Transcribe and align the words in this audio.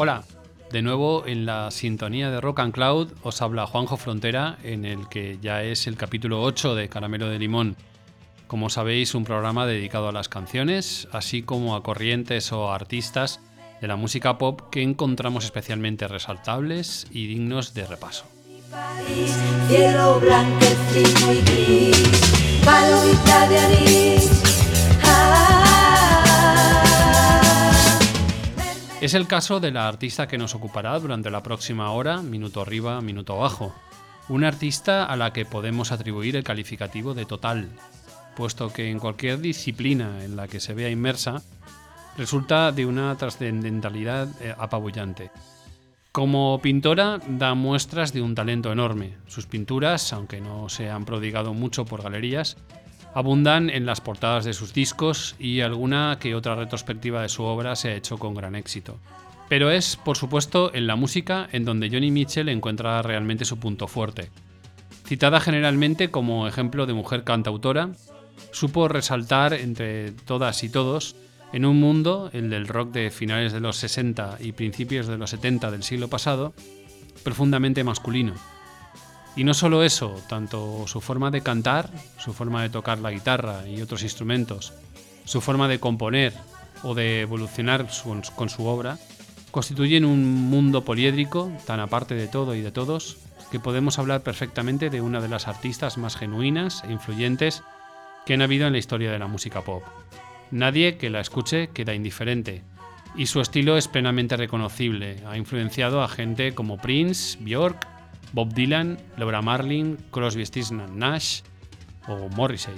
Hola, 0.00 0.22
de 0.70 0.80
nuevo 0.80 1.26
en 1.26 1.44
la 1.44 1.72
sintonía 1.72 2.30
de 2.30 2.40
Rock 2.40 2.60
and 2.60 2.72
Cloud 2.72 3.08
os 3.24 3.42
habla 3.42 3.66
Juanjo 3.66 3.96
Frontera 3.96 4.56
en 4.62 4.84
el 4.84 5.08
que 5.08 5.38
ya 5.42 5.64
es 5.64 5.88
el 5.88 5.96
capítulo 5.96 6.40
8 6.42 6.76
de 6.76 6.88
Caramelo 6.88 7.28
de 7.28 7.40
Limón. 7.40 7.74
Como 8.46 8.70
sabéis, 8.70 9.16
un 9.16 9.24
programa 9.24 9.66
dedicado 9.66 10.08
a 10.08 10.12
las 10.12 10.28
canciones, 10.28 11.08
así 11.10 11.42
como 11.42 11.74
a 11.74 11.82
corrientes 11.82 12.52
o 12.52 12.70
artistas 12.72 13.40
de 13.80 13.88
la 13.88 13.96
música 13.96 14.38
pop 14.38 14.60
que 14.70 14.82
encontramos 14.82 15.44
especialmente 15.44 16.06
resaltables 16.06 17.08
y 17.10 17.26
dignos 17.26 17.74
de 17.74 17.84
repaso. 17.84 18.24
Es 29.00 29.14
el 29.14 29.28
caso 29.28 29.60
de 29.60 29.70
la 29.70 29.86
artista 29.86 30.26
que 30.26 30.38
nos 30.38 30.56
ocupará 30.56 30.98
durante 30.98 31.30
la 31.30 31.44
próxima 31.44 31.92
hora, 31.92 32.20
minuto 32.20 32.60
arriba, 32.60 33.00
minuto 33.00 33.34
abajo. 33.34 33.72
Una 34.28 34.48
artista 34.48 35.04
a 35.04 35.16
la 35.16 35.32
que 35.32 35.44
podemos 35.44 35.92
atribuir 35.92 36.34
el 36.34 36.42
calificativo 36.42 37.14
de 37.14 37.24
total, 37.24 37.68
puesto 38.36 38.72
que 38.72 38.90
en 38.90 38.98
cualquier 38.98 39.38
disciplina 39.38 40.24
en 40.24 40.34
la 40.34 40.48
que 40.48 40.58
se 40.58 40.74
vea 40.74 40.90
inmersa, 40.90 41.42
resulta 42.16 42.72
de 42.72 42.86
una 42.86 43.16
trascendentalidad 43.16 44.28
eh, 44.42 44.52
apabullante. 44.58 45.30
Como 46.10 46.58
pintora 46.60 47.20
da 47.28 47.54
muestras 47.54 48.12
de 48.12 48.20
un 48.20 48.34
talento 48.34 48.72
enorme. 48.72 49.14
Sus 49.28 49.46
pinturas, 49.46 50.12
aunque 50.12 50.40
no 50.40 50.68
se 50.68 50.90
han 50.90 51.04
prodigado 51.04 51.54
mucho 51.54 51.84
por 51.84 52.02
galerías, 52.02 52.56
abundan 53.14 53.70
en 53.70 53.86
las 53.86 54.00
portadas 54.00 54.44
de 54.44 54.52
sus 54.52 54.72
discos 54.72 55.34
y 55.38 55.60
alguna 55.60 56.18
que 56.20 56.34
otra 56.34 56.54
retrospectiva 56.54 57.22
de 57.22 57.28
su 57.28 57.42
obra 57.42 57.76
se 57.76 57.90
ha 57.90 57.94
hecho 57.96 58.18
con 58.18 58.34
gran 58.34 58.54
éxito. 58.54 58.98
Pero 59.48 59.70
es, 59.70 59.96
por 59.96 60.16
supuesto, 60.16 60.70
en 60.74 60.86
la 60.86 60.96
música 60.96 61.48
en 61.52 61.64
donde 61.64 61.88
Johnny 61.90 62.10
Mitchell 62.10 62.48
encuentra 62.48 63.00
realmente 63.02 63.44
su 63.44 63.58
punto 63.58 63.88
fuerte. 63.88 64.30
Citada 65.06 65.40
generalmente 65.40 66.10
como 66.10 66.46
ejemplo 66.46 66.84
de 66.86 66.92
mujer 66.92 67.24
cantautora, 67.24 67.90
supo 68.50 68.88
resaltar 68.88 69.54
entre 69.54 70.12
todas 70.12 70.62
y 70.64 70.68
todos 70.68 71.16
en 71.52 71.64
un 71.64 71.80
mundo, 71.80 72.28
el 72.34 72.50
del 72.50 72.68
rock 72.68 72.92
de 72.92 73.10
finales 73.10 73.54
de 73.54 73.60
los 73.60 73.76
60 73.76 74.36
y 74.40 74.52
principios 74.52 75.06
de 75.06 75.16
los 75.16 75.30
70 75.30 75.70
del 75.70 75.82
siglo 75.82 76.08
pasado, 76.08 76.52
profundamente 77.24 77.84
masculino 77.84 78.34
y 79.38 79.44
no 79.44 79.54
solo 79.54 79.84
eso, 79.84 80.20
tanto 80.28 80.88
su 80.88 81.00
forma 81.00 81.30
de 81.30 81.42
cantar, 81.42 81.90
su 82.18 82.32
forma 82.32 82.60
de 82.60 82.70
tocar 82.70 82.98
la 82.98 83.12
guitarra 83.12 83.68
y 83.68 83.80
otros 83.80 84.02
instrumentos, 84.02 84.72
su 85.26 85.40
forma 85.40 85.68
de 85.68 85.78
componer 85.78 86.32
o 86.82 86.96
de 86.96 87.20
evolucionar 87.20 87.86
con 88.34 88.48
su 88.48 88.66
obra, 88.66 88.98
constituyen 89.52 90.04
un 90.04 90.50
mundo 90.50 90.84
poliédrico, 90.84 91.52
tan 91.68 91.78
aparte 91.78 92.16
de 92.16 92.26
todo 92.26 92.56
y 92.56 92.62
de 92.62 92.72
todos, 92.72 93.18
que 93.52 93.60
podemos 93.60 94.00
hablar 94.00 94.22
perfectamente 94.22 94.90
de 94.90 95.02
una 95.02 95.20
de 95.20 95.28
las 95.28 95.46
artistas 95.46 95.98
más 95.98 96.16
genuinas 96.16 96.82
e 96.82 96.90
influyentes 96.90 97.62
que 98.26 98.34
han 98.34 98.42
habido 98.42 98.66
en 98.66 98.72
la 98.72 98.80
historia 98.80 99.12
de 99.12 99.20
la 99.20 99.28
música 99.28 99.62
pop. 99.62 99.84
Nadie 100.50 100.96
que 100.96 101.10
la 101.10 101.20
escuche 101.20 101.68
queda 101.68 101.94
indiferente, 101.94 102.64
y 103.14 103.26
su 103.26 103.40
estilo 103.40 103.76
es 103.76 103.86
plenamente 103.86 104.36
reconocible. 104.36 105.22
Ha 105.28 105.36
influenciado 105.36 106.02
a 106.02 106.08
gente 106.08 106.56
como 106.56 106.78
Prince, 106.78 107.38
Björk, 107.40 107.97
Bob 108.32 108.52
Dylan, 108.52 108.98
Laura 109.16 109.42
Marlin, 109.42 109.98
Crosby, 110.10 110.44
Stills 110.44 110.72
Nash 110.72 111.40
o 112.06 112.28
Morrissey. 112.30 112.74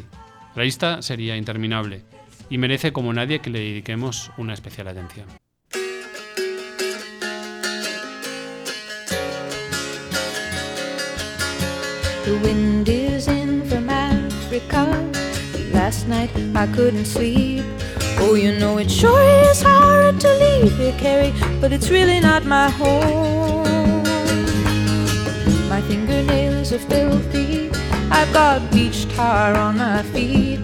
La 0.55 0.65
lista 0.65 1.03
sería 1.03 1.37
interminable 1.37 2.03
y 2.49 2.59
merece 2.59 2.93
como 2.93 3.13
nadie 3.13 3.41
que 3.41 3.51
le 3.51 3.61
dediquemos 3.61 4.31
una 4.37 4.55
especial 4.55 4.89
atención. 4.89 5.27
The 12.25 12.33
wind 12.45 12.89
is 12.89 13.29
in 13.29 13.63
from 13.67 13.89
Africa. 13.89 14.87
Last 15.73 16.07
night 16.07 16.31
I 16.55 16.67
couldn't 16.75 17.07
sleep. 17.07 17.65
Oh, 18.19 18.35
you 18.35 18.53
know 18.53 18.79
it 18.79 18.91
sure 18.91 19.23
is 19.51 19.63
hard 19.63 20.21
to 20.21 20.29
leave 20.39 20.77
here, 20.77 20.95
Carrie, 20.99 21.33
but 21.61 21.73
it's 21.73 21.91
really 21.91 22.21
not 22.21 22.45
my 22.45 22.69
home. 22.69 23.40
Fingernails 25.91 26.73
are 26.73 26.79
filthy. 26.79 27.69
I've 28.13 28.33
got 28.33 28.71
beach 28.71 29.13
tar 29.17 29.57
on 29.57 29.79
my 29.79 30.05
feet. 30.15 30.61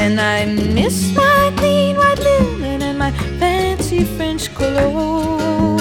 And 0.00 0.18
I 0.18 0.46
miss 0.46 1.14
my 1.14 1.52
clean 1.58 1.98
white 1.98 2.18
linen 2.18 2.80
and 2.80 2.98
my 2.98 3.10
fancy 3.38 4.04
French 4.16 4.54
cologne. 4.54 5.78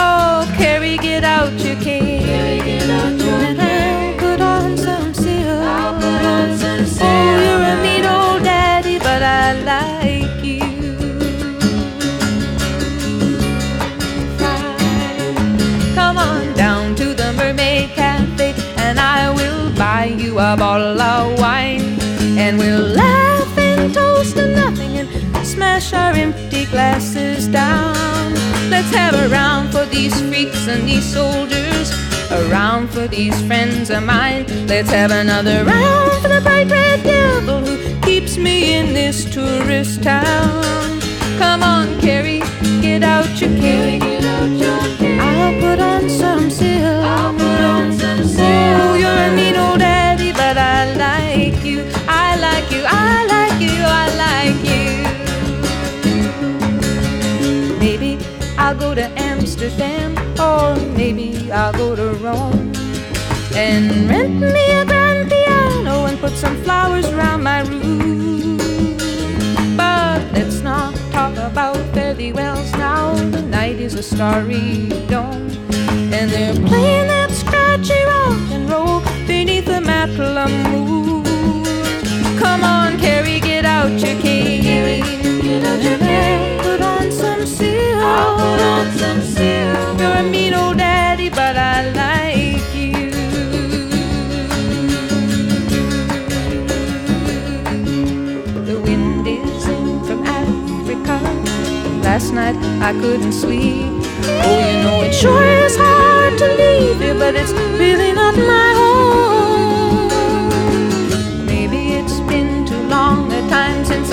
Oh, 0.00 0.52
Carrie, 0.58 0.98
get 0.98 1.22
out 1.22 1.52
your 1.64 1.76
cane. 1.76 2.24
Carrie, 2.24 2.58
get 2.64 2.90
out 2.90 3.12
your 3.12 3.38
and 3.48 3.62
I'll 3.62 4.18
put 4.18 4.40
on 4.40 4.76
some 4.76 5.14
silk. 5.14 5.62
I'll 5.62 5.94
put 5.94 6.24
on 6.34 6.58
some 6.58 6.86
silk. 6.86 7.06
Oh, 7.08 7.40
you're 7.44 7.62
a 7.62 7.76
neat 7.84 8.04
old 8.04 8.42
daddy, 8.42 8.98
but 8.98 9.22
I 9.22 9.52
like 9.62 9.99
buy 19.80 20.04
you 20.04 20.32
a 20.38 20.54
bottle 20.58 21.00
of 21.00 21.38
wine. 21.38 21.96
And 22.42 22.58
we'll 22.58 22.88
laugh 23.04 23.56
and 23.56 23.94
toast 23.94 24.36
to 24.36 24.54
nothing 24.54 24.98
and 24.98 25.08
smash 25.46 25.94
our 25.94 26.12
empty 26.12 26.66
glasses 26.66 27.48
down. 27.48 28.34
Let's 28.68 28.92
have 28.94 29.14
a 29.14 29.26
round 29.30 29.72
for 29.72 29.86
these 29.86 30.14
freaks 30.28 30.68
and 30.68 30.86
these 30.86 31.06
soldiers. 31.18 31.88
A 32.30 32.40
round 32.50 32.90
for 32.90 33.08
these 33.08 33.36
friends 33.46 33.88
of 33.88 34.02
mine. 34.02 34.44
Let's 34.66 34.90
have 34.90 35.12
another 35.12 35.64
round 35.64 36.12
for 36.22 36.28
the 36.28 36.42
bright 36.42 36.70
red 36.70 37.02
devil 37.02 37.60
who 37.64 37.76
keeps 38.02 38.36
me 38.36 38.74
in 38.74 38.92
this 38.92 39.24
tourist 39.24 40.02
town. 40.02 41.00
Come 41.38 41.62
on, 41.62 41.86
Carrie, 42.00 42.29
I'll 61.52 61.72
go 61.72 61.96
to 61.96 62.14
Rome 62.22 62.72
and 63.56 64.08
rent 64.08 64.38
me 64.40 64.72
a 64.72 64.84
grand 64.84 65.28
piano 65.28 66.06
and 66.06 66.18
put 66.20 66.32
some 66.32 66.56
flowers 66.62 67.06
around 67.06 67.42
my 67.42 67.62
room. 67.62 68.56
But 69.76 70.22
let's 70.32 70.60
not 70.60 70.94
talk 71.10 71.36
about 71.36 71.76
fairy 71.92 72.32
wells 72.32 72.70
now. 72.72 73.14
The 73.14 73.42
night 73.42 73.80
is 73.80 73.94
a 73.94 74.02
starry 74.02 74.88
dome, 75.08 75.50
and 76.12 76.30
they're 76.30 76.54
playing 76.54 77.08
that 77.08 77.30
scratchy 77.32 78.00
rock 78.04 78.50
and 78.52 78.70
roll 78.70 79.00
beneath 79.26 79.64
the 79.64 79.80
matlam 79.80 80.52
moon. 80.70 81.24
Come 82.38 82.62
on, 82.62 82.96
Carrie, 82.98 83.40
out 83.80 83.98
your 84.02 84.16
cane. 84.20 84.60
Put 86.62 86.80
on 86.82 87.10
some 87.10 87.46
silk. 87.46 87.96
I'll 87.96 88.36
put 88.36 88.60
on 88.60 88.86
some 89.02 89.20
silk. 89.22 89.98
You're 90.00 90.16
a 90.16 90.22
mean 90.22 90.54
old 90.54 90.76
daddy, 90.76 91.30
but 91.30 91.56
I 91.56 91.76
like 92.02 92.74
you. 92.74 93.10
The 98.68 98.76
wind 98.86 99.26
is 99.26 99.66
in 99.68 100.04
from 100.04 100.20
Africa. 100.24 101.16
Last 102.02 102.32
night 102.32 102.56
I 102.88 102.92
couldn't 103.00 103.32
sleep. 103.32 103.86
Oh, 104.44 104.58
you 104.68 104.76
know 104.84 105.02
it 105.06 105.14
sure 105.14 105.42
is 105.64 105.76
hard 105.76 106.38
to 106.38 106.48
leave 106.62 107.00
you, 107.00 107.14
but 107.14 107.34
it's 107.34 107.52
really 107.82 108.12
not 108.12 108.34
my 108.36 108.72
home. 108.80 109.49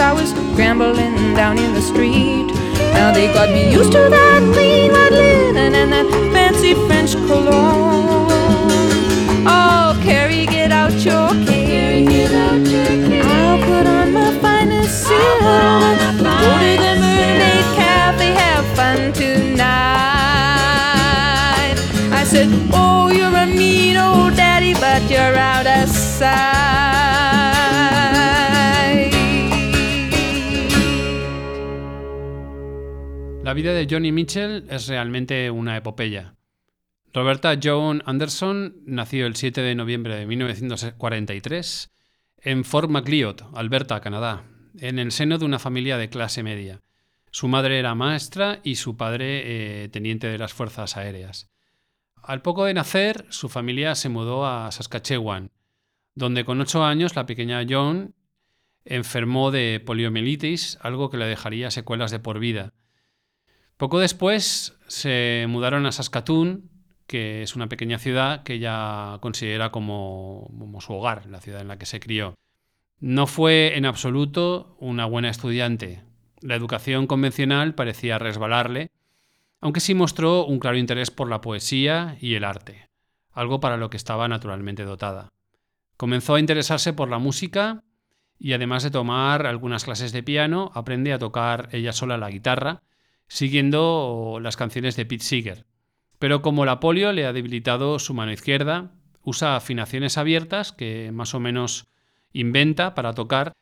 I 0.07 0.13
was 0.13 0.29
scrambling 0.29 1.35
down 1.35 1.57
in 1.57 1.73
the 1.73 1.81
street. 1.81 2.47
Now 2.95 3.11
they 3.11 3.27
got 3.33 3.49
me 3.49 3.69
used 3.69 3.91
to 3.91 4.07
that 4.09 4.41
clean 4.53 4.93
white 4.93 5.11
linen 5.11 5.75
and 5.75 5.91
that 5.91 6.07
fancy 6.31 6.75
French 6.87 7.11
cologne. 7.27 8.31
Oh, 9.45 9.99
Carrie, 10.05 10.45
get 10.45 10.71
out 10.71 10.93
your 10.93 11.27
cape. 11.45 12.31
I'll 12.31 13.59
put 13.65 13.85
on 13.85 14.13
my 14.13 14.31
finest 14.39 15.03
silver. 15.07 15.59
Go 16.23 16.51
to 16.63 16.73
the 16.85 16.93
mermaid 17.03 17.67
cafe, 17.75 18.31
have 18.31 18.65
fun 18.77 19.11
tonight. 19.11 19.67
I 22.13 22.23
said, 22.23 22.47
Oh, 22.71 23.09
you're 23.09 23.35
a 23.35 23.45
mean 23.45 23.97
old 23.97 24.37
daddy, 24.37 24.73
but 24.73 25.01
you're 25.11 25.35
out 25.35 25.67
of 25.67 25.89
sight. 25.89 27.16
La 33.47 33.53
vida 33.53 33.71
de 33.71 33.87
Johnny 33.89 34.11
Mitchell 34.11 34.65
es 34.69 34.89
realmente 34.89 35.49
una 35.49 35.77
epopeya. 35.77 36.35
Roberta 37.13 37.57
Joan 37.63 38.03
Anderson 38.05 38.75
nació 38.85 39.25
el 39.25 39.37
7 39.37 39.61
de 39.61 39.73
noviembre 39.73 40.17
de 40.17 40.25
1943 40.25 41.89
en 42.39 42.65
Fort 42.65 42.89
Macleod, 42.89 43.43
Alberta, 43.55 44.01
Canadá, 44.01 44.43
en 44.77 44.99
el 44.99 45.13
seno 45.13 45.37
de 45.37 45.45
una 45.45 45.59
familia 45.59 45.97
de 45.97 46.09
clase 46.09 46.43
media. 46.43 46.81
Su 47.31 47.47
madre 47.47 47.79
era 47.79 47.95
maestra 47.95 48.59
y 48.65 48.75
su 48.75 48.97
padre 48.97 49.83
eh, 49.85 49.87
teniente 49.87 50.27
de 50.27 50.39
las 50.39 50.51
fuerzas 50.51 50.97
aéreas. 50.97 51.49
Al 52.21 52.41
poco 52.41 52.65
de 52.65 52.73
nacer, 52.73 53.27
su 53.29 53.47
familia 53.47 53.95
se 53.95 54.09
mudó 54.09 54.45
a 54.45 54.69
Saskatchewan, 54.73 55.51
donde 56.15 56.43
con 56.43 56.59
ocho 56.59 56.83
años 56.83 57.15
la 57.15 57.25
pequeña 57.25 57.65
Joan 57.65 58.13
enfermó 58.83 59.51
de 59.51 59.81
poliomielitis, 59.85 60.79
algo 60.81 61.09
que 61.09 61.15
le 61.15 61.27
dejaría 61.27 61.71
secuelas 61.71 62.11
de 62.11 62.19
por 62.19 62.39
vida. 62.39 62.73
Poco 63.77 63.99
después 63.99 64.75
se 64.87 65.45
mudaron 65.47 65.85
a 65.85 65.91
Saskatoon, 65.91 66.69
que 67.05 67.43
es 67.43 67.55
una 67.55 67.69
pequeña 67.69 67.99
ciudad 67.99 68.43
que 68.43 68.55
ella 68.55 69.19
considera 69.21 69.71
como, 69.71 70.51
como, 70.57 70.81
su 70.81 70.93
hogar, 70.93 71.27
la 71.27 71.39
ciudad 71.39 71.61
en 71.61 71.67
la 71.67 71.77
que 71.77 71.85
se 71.85 71.99
crió. 71.99 72.33
No 72.99 73.27
fue 73.27 73.77
en 73.77 73.85
absoluto 73.85 74.75
una 74.79 75.05
buena 75.05 75.29
estudiante. 75.29 76.03
La 76.41 76.55
educación 76.55 77.05
convencional 77.05 77.75
parecía 77.75 78.17
resbalarle, 78.17 78.89
aunque 79.61 79.79
sí 79.79 79.93
mostró 79.93 80.45
un 80.45 80.59
claro 80.59 80.77
interés 80.77 81.11
por 81.11 81.29
la 81.29 81.41
poesía 81.41 82.17
y 82.19 82.33
el 82.33 82.43
arte, 82.43 82.89
algo 83.31 83.59
para 83.59 83.77
lo 83.77 83.91
que 83.91 83.97
estaba 83.97 84.27
naturalmente 84.27 84.83
dotada. 84.83 85.29
Comenzó 85.97 86.35
a 86.35 86.39
interesarse 86.39 86.93
por 86.93 87.09
la 87.09 87.19
música 87.19 87.83
y 88.39 88.53
además 88.53 88.83
de 88.83 88.91
tomar 88.91 89.45
algunas 89.45 89.83
clases 89.83 90.11
de 90.11 90.23
piano, 90.23 90.71
aprende 90.73 91.13
a 91.13 91.19
tocar 91.19 91.69
ella 91.71 91.93
sola 91.93 92.17
la 92.17 92.29
guitarra, 92.29 92.81
siguiendo 93.27 94.39
las 94.41 94.57
canciones 94.57 94.95
de 94.95 95.05
Pete 95.05 95.23
Seeger. 95.23 95.65
Pero 96.19 96.41
como 96.41 96.65
la 96.65 96.79
polio 96.79 97.11
le 97.11 97.25
ha 97.25 97.33
debilitado 97.33 97.99
su 97.99 98.13
mano 98.13 98.31
izquierda, 98.31 98.91
usa 99.23 99.55
afinaciones 99.55 100.17
abiertas 100.17 100.71
que 100.71 101.11
más 101.11 101.33
o 101.33 101.39
menos 101.39 101.87
inventa 102.33 102.95
para 102.95 103.13
tocar 103.13 103.53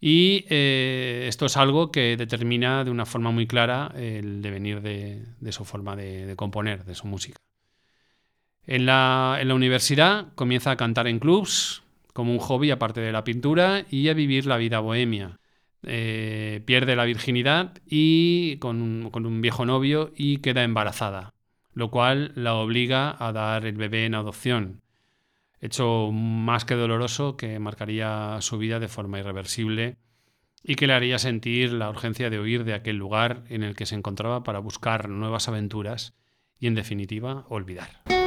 y 0.00 0.44
eh, 0.50 1.24
esto 1.28 1.46
es 1.46 1.56
algo 1.56 1.90
que 1.90 2.16
determina 2.16 2.84
de 2.84 2.90
una 2.90 3.06
forma 3.06 3.30
muy 3.30 3.46
clara 3.46 3.92
el 3.96 4.42
devenir 4.42 4.82
de, 4.82 5.52
su 5.52 5.64
forma 5.64 5.96
de, 5.96 6.26
de, 6.26 6.36
componer, 6.36 6.84
de 6.84 6.94
su 6.94 7.06
música. 7.06 7.38
En 8.66 8.84
la, 8.84 9.38
en 9.40 9.48
la 9.48 9.54
universidad 9.54 10.26
comienza 10.34 10.70
a 10.70 10.76
cantar 10.76 11.06
en 11.06 11.18
clubs 11.18 11.82
como 12.12 12.32
un 12.32 12.38
hobby 12.38 12.70
aparte 12.70 13.00
de 13.00 13.12
la 13.12 13.24
pintura 13.24 13.84
y 13.90 14.08
a 14.08 14.14
vivir 14.14 14.46
la 14.46 14.56
vida 14.56 14.80
bohemia. 14.80 15.38
Eh, 15.86 16.62
pierde 16.64 16.96
la 16.96 17.04
virginidad 17.04 17.78
y 17.86 18.56
con 18.58 19.10
con 19.10 19.24
un 19.24 19.40
viejo 19.40 19.64
novio 19.64 20.12
y 20.16 20.38
queda 20.38 20.64
embarazada, 20.64 21.32
lo 21.72 21.90
cual 21.90 22.32
la 22.34 22.54
obliga 22.54 23.16
a 23.18 23.32
dar 23.32 23.66
el 23.66 23.76
bebé 23.76 24.04
en 24.04 24.14
adopción 24.16 24.82
hecho 25.60 26.10
más 26.12 26.64
que 26.64 26.74
doloroso 26.74 27.36
que 27.36 27.58
marcaría 27.58 28.38
su 28.40 28.58
vida 28.58 28.78
de 28.78 28.88
forma 28.88 29.18
irreversible 29.18 29.96
y 30.62 30.74
que 30.74 30.86
le 30.86 30.94
haría 30.94 31.18
sentir 31.18 31.72
la 31.72 31.90
urgencia 31.90 32.30
de 32.30 32.40
huir 32.40 32.64
de 32.64 32.74
aquel 32.74 32.96
lugar 32.96 33.44
en 33.48 33.62
el 33.62 33.76
que 33.76 33.86
se 33.86 33.94
encontraba 33.94 34.42
para 34.42 34.58
buscar 34.58 35.08
nuevas 35.08 35.48
aventuras 35.48 36.14
y, 36.58 36.66
en 36.66 36.74
definitiva, 36.74 37.44
olvidar. 37.48 38.25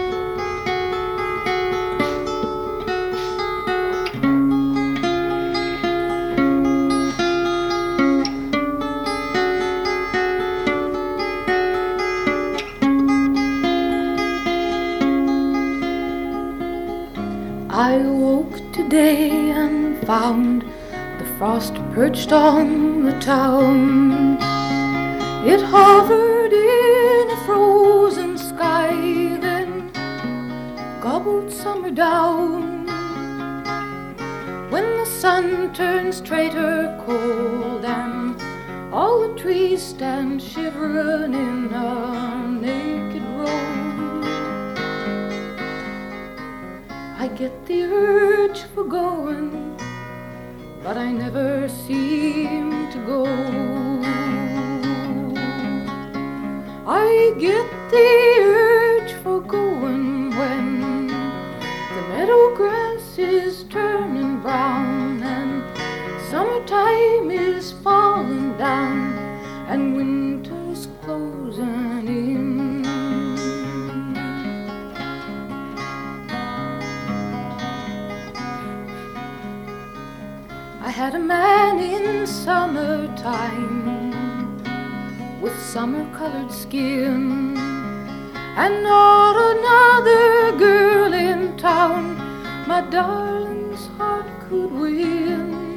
Found 20.10 20.64
the 21.20 21.26
frost 21.38 21.76
perched 21.94 22.32
on 22.32 23.04
the 23.04 23.12
town. 23.20 24.40
It 25.46 25.62
hovered 25.62 26.52
in 26.52 27.30
a 27.30 27.38
frozen 27.46 28.36
sky, 28.36 28.90
then 29.40 29.92
gobbled 31.00 31.52
summer 31.52 31.92
down. 31.92 32.88
When 34.72 34.98
the 34.98 35.06
sun 35.06 35.76
turns 35.76 36.22
traitor 36.22 37.00
cold 37.06 37.86
and 37.86 38.42
all 38.92 39.28
the 39.28 39.40
trees 39.40 39.84
stand 39.84 40.42
shivering 40.42 41.36
in 41.36 41.72
a 41.72 42.48
naked 42.48 43.26
row. 43.38 43.70
I 47.24 47.28
get 47.28 47.54
the 47.68 47.84
urge 47.84 48.62
for 48.74 48.86
going, 48.86 49.59
but 50.90 50.98
I 50.98 51.12
never 51.12 51.70
seem 51.70 52.90
to 52.90 52.98
go. 53.06 53.26
I 56.88 57.36
get 57.38 57.68
the 57.92 58.39
Had 81.10 81.20
a 81.20 81.26
man 81.26 81.80
in 81.80 82.28
summertime 82.28 83.82
with 85.42 85.60
summer 85.60 86.06
colored 86.16 86.52
skin, 86.52 87.58
and 87.58 88.84
not 88.84 89.36
another 89.56 90.56
girl 90.60 91.12
in 91.14 91.58
town 91.58 92.16
my 92.68 92.82
darling's 92.92 93.88
heart 93.98 94.28
could 94.48 94.72
win. 94.72 95.74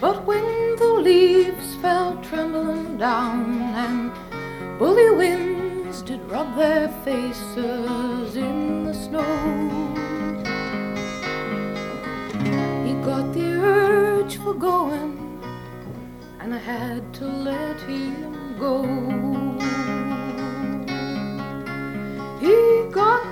But 0.00 0.24
when 0.24 0.76
the 0.76 0.94
leaves 1.08 1.74
fell 1.82 2.16
trembling 2.22 2.96
down 2.96 3.60
and 3.84 4.10
bully 4.78 5.10
winds 5.10 6.00
did 6.00 6.22
rub 6.30 6.56
their 6.56 6.88
faces 7.04 8.34
in 8.34 8.84
the 8.86 8.94
snow. 8.94 9.81
Urge 14.32 14.42
for 14.42 14.54
going, 14.54 15.40
and 16.40 16.54
I 16.54 16.58
had 16.58 17.14
to 17.14 17.24
let 17.24 17.80
him 17.80 18.56
go. 18.58 18.82
He 22.40 22.90
got 22.92 23.31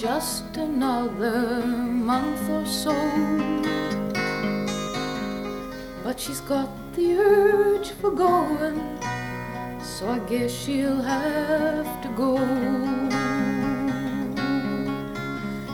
just 0.00 0.56
another 0.56 1.60
month 1.66 2.48
or 2.48 2.64
so. 2.64 2.94
But 6.04 6.20
she's 6.20 6.40
got 6.42 6.68
the 6.94 7.16
urge 7.18 7.90
for 7.90 8.12
going, 8.12 8.78
so 9.82 10.08
I 10.08 10.20
guess 10.30 10.52
she'll 10.52 11.02
have 11.02 11.90
to 12.02 12.08
go. 12.16 12.36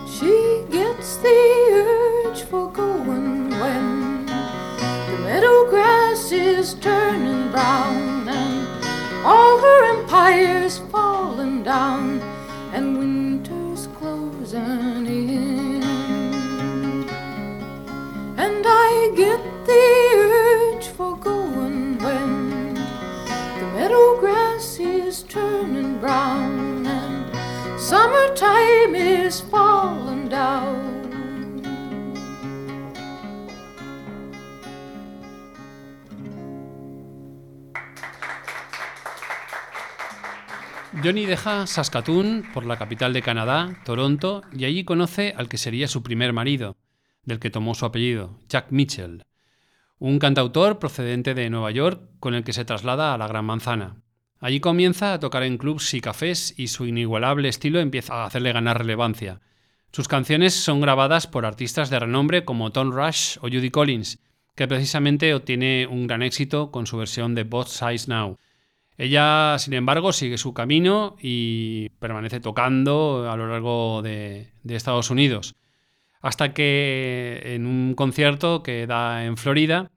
She 0.09 0.65
gets 0.73 1.17
the 1.19 1.41
urge 1.85 2.43
for 2.45 2.73
going 2.73 3.51
when 3.51 4.25
the 4.25 5.19
meadow 5.23 5.69
grass 5.69 6.33
is 6.33 6.73
turning 6.75 7.51
brown 7.51 8.27
and 8.27 9.27
all 9.27 9.59
her 9.59 9.99
empire's 9.99 10.79
falling 10.79 11.63
down 11.63 12.23
and 12.73 12.99
winter's 12.99 13.24
in. 14.55 15.83
And 18.37 18.65
I 18.67 19.13
get 19.17 19.41
the 19.67 19.87
urge 20.17 20.89
for 20.89 21.17
going 21.17 21.99
when 21.99 22.75
the 22.75 23.67
meadow 23.75 24.21
grass 24.21 24.79
is 24.79 25.23
turning 25.25 25.99
brown 25.99 26.87
and 26.87 27.81
summertime 27.81 28.95
is 28.95 29.41
falling 29.41 30.29
down. 30.29 30.94
Johnny 41.05 41.27
deja 41.27 41.67
Saskatoon 41.67 42.47
por 42.55 42.65
la 42.65 42.79
capital 42.79 43.13
de 43.13 43.21
Canadá, 43.21 43.79
Toronto, 43.85 44.41
y 44.57 44.65
allí 44.65 44.85
conoce 44.85 45.35
al 45.37 45.51
que 45.51 45.59
sería 45.59 45.87
su 45.87 46.03
primer 46.03 46.33
marido, 46.33 46.79
del 47.25 47.41
que 47.41 47.51
tomó 47.51 47.75
su 47.75 47.85
apellido, 47.85 48.41
Jack 48.49 48.69
Mitchell, 48.71 49.23
un 49.99 50.19
cantautor 50.19 50.79
procedente 50.79 51.35
de 51.35 51.51
Nueva 51.51 51.73
York 51.73 52.01
con 52.21 52.33
el 52.33 52.43
que 52.43 52.55
se 52.55 52.65
traslada 52.65 53.13
a 53.13 53.19
la 53.19 53.29
Gran 53.29 53.45
Manzana. 53.45 53.97
Allí 54.41 54.61
comienza 54.61 55.13
a 55.13 55.21
tocar 55.21 55.43
en 55.43 55.59
clubs 55.59 55.93
y 55.93 56.01
cafés 56.01 56.55
y 56.57 56.69
su 56.69 56.87
inigualable 56.87 57.51
estilo 57.51 57.81
empieza 57.81 58.15
a 58.15 58.25
hacerle 58.25 58.55
ganar 58.55 58.79
relevancia. 58.79 59.43
Sus 59.93 60.09
canciones 60.09 60.55
son 60.55 60.81
grabadas 60.81 61.27
por 61.27 61.45
artistas 61.45 61.91
de 61.91 61.99
renombre 61.99 62.47
como 62.47 62.73
Tom 62.73 62.93
Rush 62.93 63.37
o 63.43 63.43
Judy 63.43 63.71
Collins, 63.71 64.21
que 64.55 64.67
precisamente 64.67 65.35
obtiene 65.35 65.87
un 65.87 66.07
gran 66.07 66.23
éxito 66.23 66.71
con 66.71 66.87
su 66.87 66.97
versión 66.97 67.35
de 67.35 67.45
Both 67.45 67.69
Sides 67.69 68.09
Now. 68.09 68.39
Ella, 68.97 69.57
sin 69.59 69.75
embargo, 69.75 70.13
sigue 70.13 70.39
su 70.39 70.55
camino 70.55 71.17
y 71.21 71.89
permanece 71.99 72.41
tocando 72.41 73.31
a 73.31 73.37
lo 73.37 73.49
largo 73.49 74.03
de, 74.03 74.53
Estados 74.69 75.11
Unidos 75.11 75.57
hasta 76.21 76.55
que 76.55 77.43
en 77.45 77.67
un 77.67 77.95
concierto 77.95 78.63
que 78.63 78.87
da 78.87 79.27
en 79.27 79.37
Florida 79.37 79.91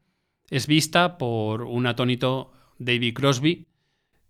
es 0.50 0.68
vista 0.68 1.18
por 1.18 1.62
un 1.62 1.88
atónito 1.88 2.52
David 2.80 3.14
Crosby 3.14 3.68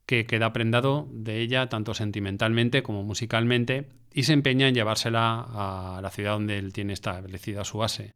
que 0.05 0.27
queda 0.27 0.53
prendado 0.53 1.07
de 1.11 1.41
ella 1.41 1.69
tanto 1.69 1.95
sentimentalmente 1.95 2.83
como 2.83 3.01
musicalmente 3.01 3.89
y 4.13 4.23
se 4.23 4.33
empeña 4.33 4.67
en 4.67 4.75
llevársela 4.75 5.41
a 5.41 5.99
la 6.03 6.11
ciudad 6.11 6.33
donde 6.33 6.59
él 6.59 6.71
tiene 6.71 6.93
establecida 6.93 7.63
su 7.63 7.79
base, 7.79 8.13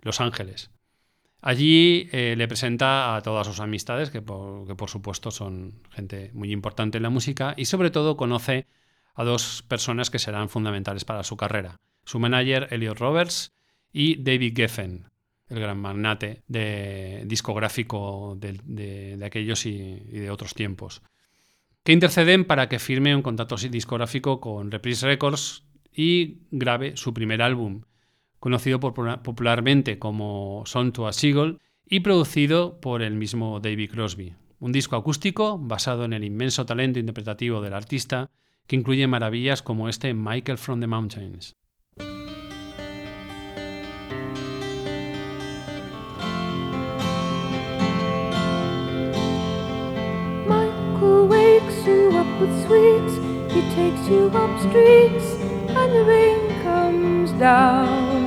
Los 0.00 0.22
Ángeles. 0.22 0.70
Allí 1.40 2.08
eh, 2.12 2.34
le 2.36 2.48
presenta 2.48 3.14
a 3.14 3.22
todas 3.22 3.46
sus 3.46 3.60
amistades, 3.60 4.10
que 4.10 4.22
por, 4.22 4.90
supuesto 4.90 5.30
son 5.30 5.80
gente 5.90 6.30
muy 6.34 6.50
importante 6.50 6.98
en 6.98 7.04
la 7.04 7.10
música, 7.10 7.54
y 7.56 7.66
sobre 7.66 7.90
todo 7.90 8.16
conoce 8.16 8.66
a 9.14 9.24
dos 9.24 9.62
personas 9.68 10.10
que 10.10 10.18
serán 10.18 10.48
fundamentales 10.48 11.04
para 11.04 11.22
su 11.22 11.36
carrera. 11.36 11.80
Su 12.04 12.18
manager 12.18 12.68
Elliot 12.70 12.98
Roberts 12.98 13.52
y 13.92 14.20
David 14.22 14.54
Geffen, 14.56 15.06
el 15.48 15.60
gran 15.60 15.78
magnate 15.78 16.42
de, 16.48 17.22
discográfico 17.26 18.36
de 18.36 19.20
aquellos 19.24 19.64
y, 19.66 20.02
y 20.08 20.18
de 20.18 20.30
otros 20.30 20.54
tiempos, 20.54 21.02
que 21.84 21.92
interceden 21.92 22.44
para 22.44 22.68
que 22.68 22.78
firme 22.78 23.14
un 23.14 23.22
contrato 23.22 23.56
discográfico 23.56 24.40
con 24.40 24.70
Reprise 24.70 25.06
Records 25.06 25.64
y 25.92 26.42
grabe 26.50 26.96
su 26.96 27.14
primer 27.14 27.42
álbum, 27.42 27.82
conocido 28.40 28.80
por- 28.80 29.22
popularmente 29.22 29.98
como 29.98 30.62
Song 30.66 30.92
to 30.92 31.06
a 31.06 31.12
Seagull 31.12 31.60
y 31.86 32.00
producido 32.00 32.80
por 32.80 33.02
el 33.02 33.14
mismo 33.14 33.60
David 33.60 33.90
Crosby. 33.90 34.34
Un 34.60 34.72
disco 34.72 34.96
acústico 34.96 35.58
basado 35.58 36.04
en 36.04 36.12
el 36.12 36.24
inmenso 36.24 36.66
talento 36.66 36.98
interpretativo 36.98 37.60
del 37.60 37.74
artista 37.74 38.30
que 38.66 38.76
incluye 38.76 39.06
maravillas 39.06 39.62
como 39.62 39.88
este 39.88 40.12
Michael 40.14 40.58
from 40.58 40.80
the 40.80 40.86
Mountains. 40.86 41.54
With 52.40 52.66
sweets. 52.68 53.14
He 53.52 53.62
takes 53.74 54.08
you 54.08 54.30
up 54.32 54.60
streets, 54.60 55.24
and 55.70 55.92
the 55.92 56.04
rain 56.04 56.62
comes 56.62 57.32
down. 57.32 58.17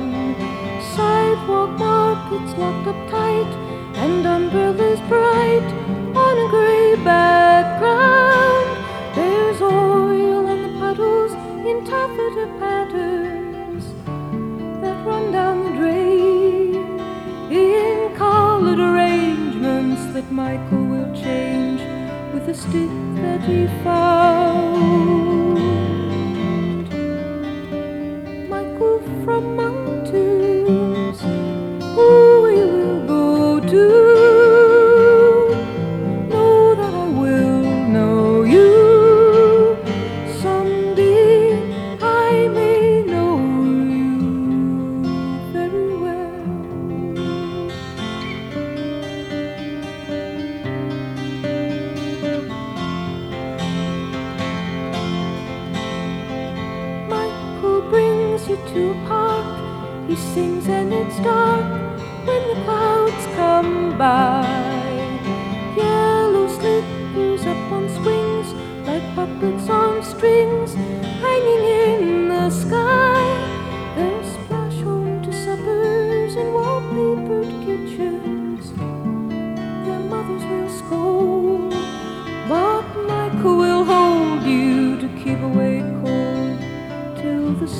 Sidewalk 1.32 1.78
markets 1.78 2.58
locked 2.58 2.88
up 2.88 3.10
tight, 3.10 3.52
and 3.96 4.26
umbrellas 4.26 5.00
bright 5.08 5.66
on 6.14 6.34
a 6.44 6.48
gray 6.50 6.94
background. 7.02 8.68
There's 9.14 9.62
oil 9.62 10.46
on 10.46 10.62
the 10.62 10.78
puddles 10.78 11.32
in 11.66 11.86
taffeta 11.86 12.46
patterns 12.58 13.84
that 14.82 15.06
run 15.06 15.32
down 15.32 15.64
the 15.64 15.70
drain 15.70 17.00
in 17.50 18.14
colored 18.14 18.78
arrangements 18.78 20.04
that 20.12 20.30
Michael 20.30 20.84
will 20.84 21.14
change 21.14 21.80
with 22.34 22.46
a 22.46 22.54
stick 22.54 22.90
that 23.22 23.40
he 23.40 23.68
found. 23.82 25.31
Brings 58.44 58.48
you 58.48 58.74
to 58.74 58.94
park. 59.06 60.08
He 60.08 60.16
sings 60.16 60.68
and 60.68 60.92
it's 60.92 61.18
dark 61.20 61.64
when 62.26 62.48
the 62.48 62.64
clouds 62.64 63.26
come 63.36 63.96
by. 63.98 64.46
Yellow 65.76 66.48
slippers 66.48 67.46
up 67.46 67.72
on 67.72 67.88
swings 67.88 68.52
like 68.86 69.02
puppets 69.14 69.68
on 69.68 70.02
strings 70.02 70.74
hanging 70.74 71.64
in 71.64 72.28
the 72.28 72.50
sky. 72.50 73.11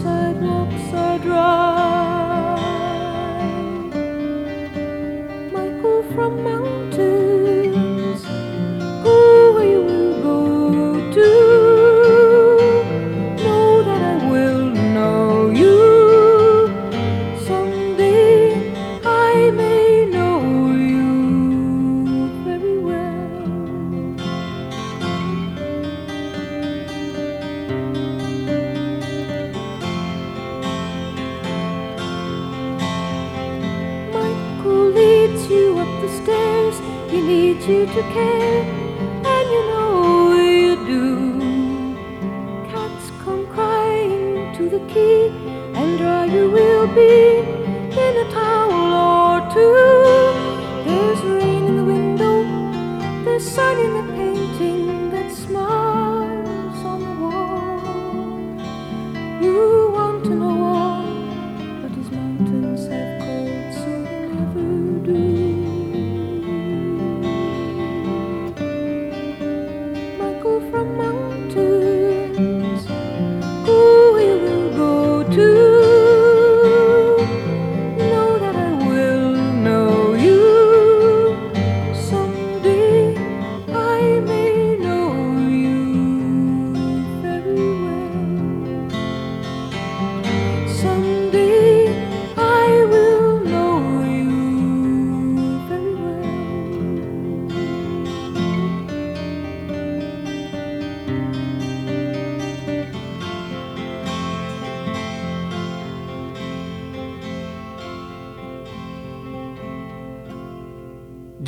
sidewalks 0.02 0.92
are 0.94 1.18
dry. 1.20 1.61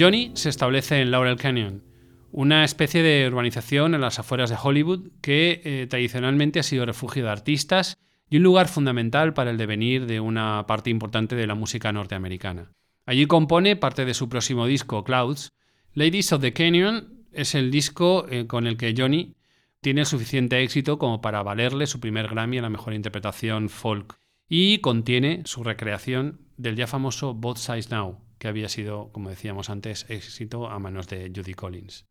Johnny 0.05 0.33
se 0.35 0.51
establece 0.51 1.01
en 1.01 1.11
Laurel 1.11 1.37
Canyon, 1.37 1.83
una 2.31 2.63
especie 2.63 3.03
de 3.03 3.27
urbanización 3.27 3.95
en 3.95 4.03
las 4.03 4.19
afueras 4.19 4.51
de 4.51 4.59
Hollywood 4.63 5.09
que 5.23 5.63
eh, 5.65 5.87
tradicionalmente 5.89 6.61
ha 6.61 6.63
sido 6.63 6.85
refugio 6.85 7.25
de 7.25 7.31
artistas 7.31 7.97
y 8.29 8.37
un 8.37 8.43
lugar 8.43 8.69
fundamental 8.69 9.33
para 9.33 9.51
el 9.51 9.57
devenir 9.57 10.05
de 10.05 10.21
una 10.21 10.67
parte 10.67 10.91
importante 10.91 11.37
de 11.37 11.47
la 11.47 11.55
música 11.55 11.91
norteamericana. 11.91 12.71
Allí 13.07 13.25
compone 13.25 13.77
parte 13.77 14.05
de 14.05 14.13
su 14.13 14.29
próximo 14.29 14.67
disco, 14.67 15.05
Clouds. 15.05 15.55
Ladies 15.95 16.35
of 16.35 16.43
the 16.43 16.53
Canyon 16.53 17.25
es 17.33 17.55
el 17.55 17.71
disco 17.71 18.27
eh, 18.29 18.47
con 18.47 18.67
el 18.67 18.77
que 18.77 18.95
Johnny 18.95 19.37
tiene 19.81 20.05
suficiente 20.05 20.63
éxito 20.63 20.99
como 20.99 21.23
para 21.23 21.43
valerle 21.43 21.87
su 21.87 21.99
primer 21.99 22.29
Grammy 22.29 22.59
a 22.59 22.63
la 22.63 22.69
mejor 22.69 22.93
interpretación 22.93 23.71
folk 23.71 24.19
y 24.51 24.81
contiene 24.81 25.41
su 25.47 25.65
recreación 25.65 26.43
del 26.59 26.77
ya 26.77 26.87
famoso 26.87 27.33
Both 27.33 27.57
Sides 27.57 27.91
Now, 27.91 28.24
que 28.45 28.49
había 28.49 28.69
sido, 28.69 29.11
como 29.11 29.31
decíamos 29.31 29.71
antes, 29.71 30.05
éxito 30.11 30.69
a 30.69 30.79
manos 30.79 31.09
de 31.09 31.33
Judy 31.35 31.55
Collins. 31.55 32.05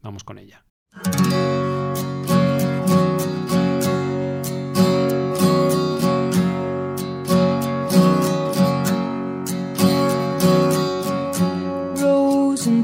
Vamos 0.00 0.24
con 0.24 0.38
ella. 0.38 0.64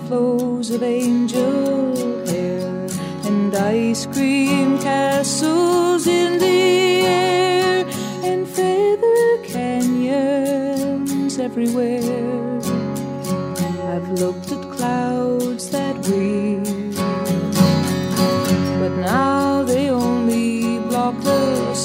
Flows 0.06 0.70
of 0.70 0.82
angel 0.82 2.26
hair 2.28 2.86
and 3.24 3.54
ice 3.54 4.06
cream 4.12 4.78
castles 4.78 6.06
in 6.06 6.38
the 6.38 7.06
air 7.06 7.86
and 8.24 8.46
feather 8.46 9.38
canyons 9.42 11.38
everywhere. 11.38 12.39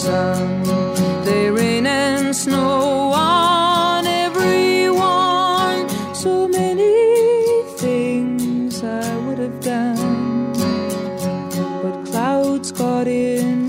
Sun. 0.05 0.63
They 1.25 1.49
rain 1.49 1.85
and 1.87 2.35
snow 2.35 3.11
on 3.13 4.05
everyone. 4.25 5.81
So 6.13 6.47
many 6.47 7.63
things 7.83 8.83
I 8.83 9.07
would 9.23 9.39
have 9.39 9.59
done, 9.61 10.53
but 11.83 11.95
clouds 12.11 12.71
got 12.71 13.07
in 13.07 13.64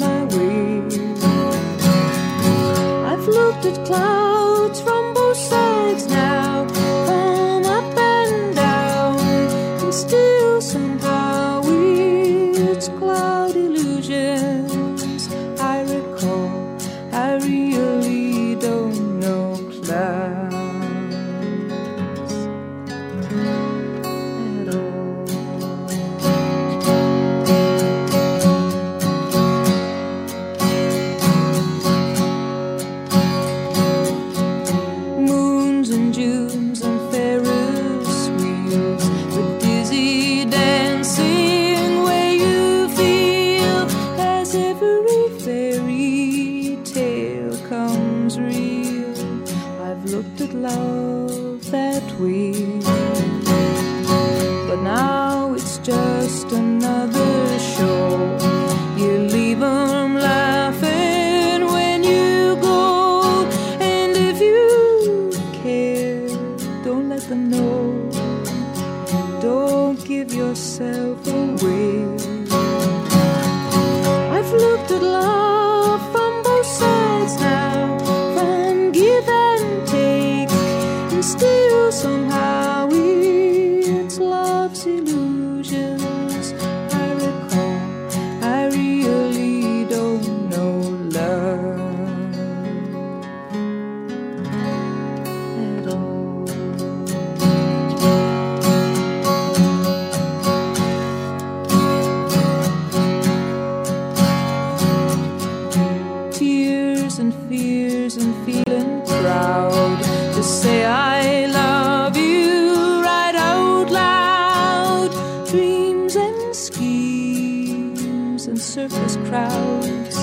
I 110.85 111.47
love 111.47 112.17
you 112.17 113.03
right 113.03 113.35
out 113.35 113.91
loud. 113.91 115.11
Dreams 115.49 116.17
and 116.17 116.55
schemes 116.55 118.47
and 118.47 118.61
circus 118.61 119.17
crowds. 119.29 120.17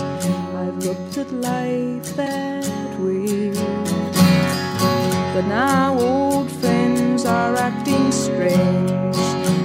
I've 0.62 0.78
looked 0.86 1.18
at 1.18 1.32
life 1.32 2.16
that 2.16 3.00
way. 3.00 3.54
But 5.34 5.46
now 5.48 5.98
old 5.98 6.52
friends 6.52 7.26
are 7.26 7.56
acting 7.56 8.12
strange. 8.12 9.18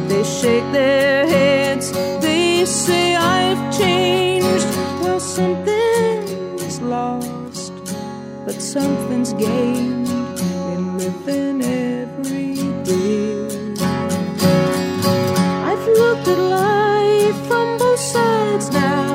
They 0.08 0.24
shake 0.24 0.72
their 0.72 1.26
heads, 1.26 1.92
they 2.20 2.64
say 2.64 3.14
I've 3.14 3.62
changed. 3.76 4.66
Well, 5.02 5.20
something's 5.20 6.80
lost, 6.80 7.72
but 8.46 8.60
something's 8.62 9.34
gained 9.34 9.97
in 11.28 11.58
living 11.58 11.62
every 11.62 12.54
day. 12.84 13.48
I've 15.68 15.86
looked 16.00 16.28
at 16.28 16.38
life 16.38 17.38
from 17.48 17.78
both 17.78 18.00
sides 18.00 18.70
now, 18.70 19.07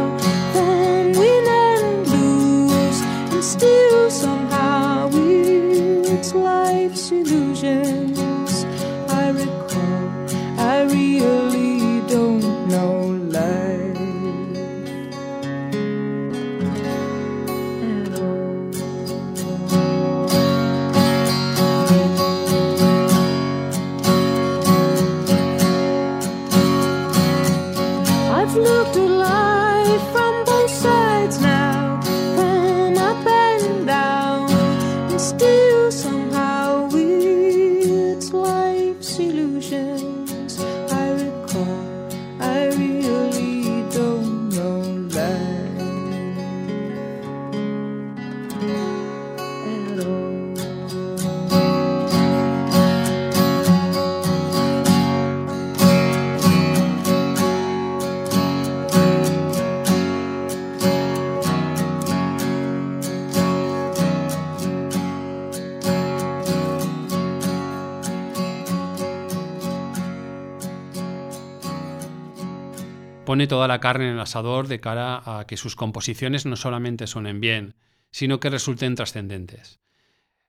Pone 73.25 73.47
toda 73.47 73.69
la 73.69 73.79
carne 73.79 74.09
en 74.09 74.15
el 74.15 74.19
asador 74.19 74.67
de 74.67 74.81
cara 74.81 75.21
a 75.25 75.47
que 75.47 75.55
sus 75.55 75.77
composiciones 75.77 76.45
no 76.45 76.57
solamente 76.57 77.07
suenen 77.07 77.39
bien, 77.39 77.75
sino 78.11 78.41
que 78.41 78.49
resulten 78.49 78.95
trascendentes. 78.95 79.79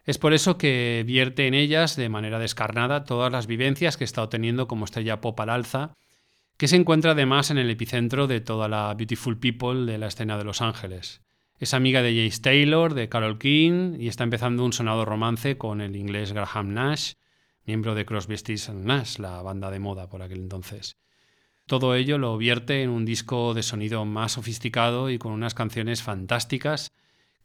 Es 0.04 0.18
por 0.18 0.34
eso 0.34 0.58
que 0.58 1.04
vierte 1.06 1.46
en 1.46 1.54
ellas 1.54 1.94
de 1.94 2.08
manera 2.08 2.40
descarnada 2.40 3.04
todas 3.04 3.30
las 3.30 3.46
vivencias 3.46 3.96
que 3.96 4.02
está 4.02 4.24
obteniendo 4.24 4.66
como 4.66 4.86
estrella 4.86 5.20
pop 5.20 5.38
al 5.38 5.50
alza, 5.50 5.94
que 6.56 6.66
se 6.66 6.74
encuentra 6.74 7.12
además 7.12 7.52
en 7.52 7.58
el 7.58 7.70
epicentro 7.70 8.26
de 8.26 8.40
toda 8.40 8.68
la 8.68 8.92
Beautiful 8.94 9.38
People 9.38 9.90
de 9.90 9.96
la 9.96 10.08
escena 10.08 10.36
de 10.36 10.44
Los 10.44 10.60
Ángeles. 10.60 11.22
Es 11.60 11.74
amiga 11.74 12.02
de 12.02 12.24
Jace 12.24 12.42
Taylor, 12.42 12.94
de 12.94 13.08
Carol 13.08 13.38
King 13.38 13.96
y 14.00 14.08
está 14.08 14.24
empezando 14.24 14.64
un 14.64 14.72
sonado 14.72 15.04
romance 15.04 15.56
con 15.56 15.80
el 15.80 15.94
inglés 15.94 16.32
Graham 16.32 16.74
Nash, 16.74 17.12
miembro 17.64 17.94
de 17.94 18.04
Crosby, 18.04 18.36
Stills 18.36 18.68
Nash, 18.70 19.18
la 19.18 19.40
banda 19.42 19.70
de 19.70 19.78
moda 19.78 20.08
por 20.08 20.22
aquel 20.22 20.40
entonces. 20.40 20.98
Todo 21.66 21.94
ello 21.94 22.18
lo 22.18 22.36
vierte 22.36 22.82
en 22.82 22.90
un 22.90 23.06
disco 23.06 23.54
de 23.54 23.62
sonido 23.62 24.04
más 24.04 24.32
sofisticado 24.32 25.08
y 25.08 25.18
con 25.18 25.32
unas 25.32 25.54
canciones 25.54 26.02
fantásticas 26.02 26.92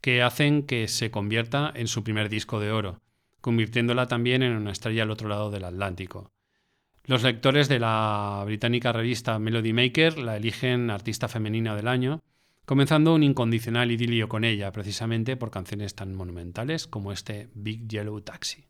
que 0.02 0.22
hacen 0.22 0.64
que 0.66 0.88
se 0.88 1.10
convierta 1.10 1.72
en 1.74 1.88
su 1.88 2.04
primer 2.04 2.28
disco 2.28 2.60
de 2.60 2.70
oro, 2.70 3.00
convirtiéndola 3.40 4.08
también 4.08 4.42
en 4.42 4.52
una 4.52 4.72
estrella 4.72 5.04
al 5.04 5.10
otro 5.10 5.28
lado 5.28 5.50
del 5.50 5.64
Atlántico. 5.64 6.30
Los 7.04 7.22
lectores 7.22 7.68
de 7.68 7.78
la 7.78 8.42
británica 8.44 8.92
revista 8.92 9.38
Melody 9.38 9.72
Maker 9.72 10.18
la 10.18 10.36
eligen 10.36 10.90
artista 10.90 11.26
femenina 11.26 11.74
del 11.74 11.88
año, 11.88 12.20
comenzando 12.66 13.14
un 13.14 13.22
incondicional 13.22 13.90
idilio 13.90 14.28
con 14.28 14.44
ella, 14.44 14.70
precisamente 14.70 15.36
por 15.36 15.50
canciones 15.50 15.94
tan 15.94 16.14
monumentales 16.14 16.86
como 16.86 17.10
este 17.12 17.48
Big 17.54 17.88
Yellow 17.88 18.20
Taxi. 18.20 18.69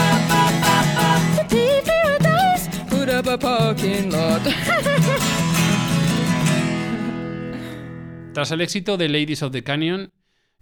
Tras 8.33 8.51
el 8.51 8.61
éxito 8.61 8.97
de 8.97 9.09
Ladies 9.09 9.43
of 9.43 9.51
the 9.51 9.63
Canyon, 9.63 10.11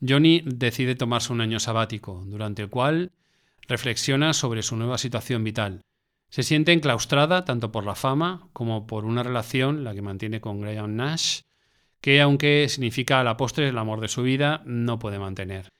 Johnny 0.05 0.41
decide 0.43 0.95
tomarse 0.95 1.31
un 1.31 1.39
año 1.39 1.61
sabático, 1.61 2.23
durante 2.25 2.63
el 2.63 2.69
cual 2.69 3.13
reflexiona 3.67 4.33
sobre 4.33 4.61
su 4.61 4.75
nueva 4.75 4.97
situación 4.97 5.43
vital, 5.43 5.83
Se 6.31 6.43
siente 6.43 6.73
enclaustrada 6.73 7.45
tanto 7.45 7.71
por 7.71 7.85
la 7.85 7.95
fama 7.95 8.49
como 8.53 8.85
por 8.85 9.05
una 9.05 9.23
relación, 9.23 9.83
la 9.83 9.95
que 9.95 10.01
mantiene 10.01 10.41
con 10.41 10.61
Graham 10.61 10.95
Nash, 10.95 11.41
que 12.01 12.21
aunque 12.21 12.67
significa 12.69 13.19
a 13.19 13.23
la 13.23 13.37
postre 13.37 13.69
el 13.69 13.77
amor 13.77 13.99
de 14.01 14.09
su 14.09 14.21
vida, 14.21 14.61
no 14.65 14.99
puede 14.99 15.17
mantener. 15.17 15.71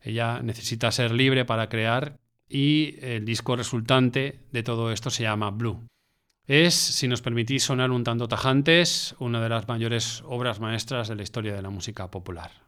Ella 0.00 0.40
necesita 0.42 0.90
ser 0.90 1.12
libre 1.12 1.44
para 1.44 1.68
crear 1.68 2.18
y 2.48 2.96
el 3.00 3.24
disco 3.24 3.54
resultante 3.54 4.40
de 4.50 4.62
todo 4.62 4.90
esto 4.92 5.10
se 5.10 5.22
llama 5.22 5.50
Blue. 5.50 5.86
Es, 6.46 6.74
si 6.74 7.06
nos 7.06 7.22
permitís 7.22 7.62
sonar 7.62 7.90
un 7.90 8.02
tanto 8.04 8.26
tajantes, 8.26 9.14
una 9.18 9.40
de 9.40 9.48
las 9.48 9.68
mayores 9.68 10.22
obras 10.26 10.58
maestras 10.58 11.08
de 11.08 11.14
la 11.14 11.22
historia 11.22 11.54
de 11.54 11.62
la 11.62 11.70
música 11.70 12.10
popular. 12.10 12.61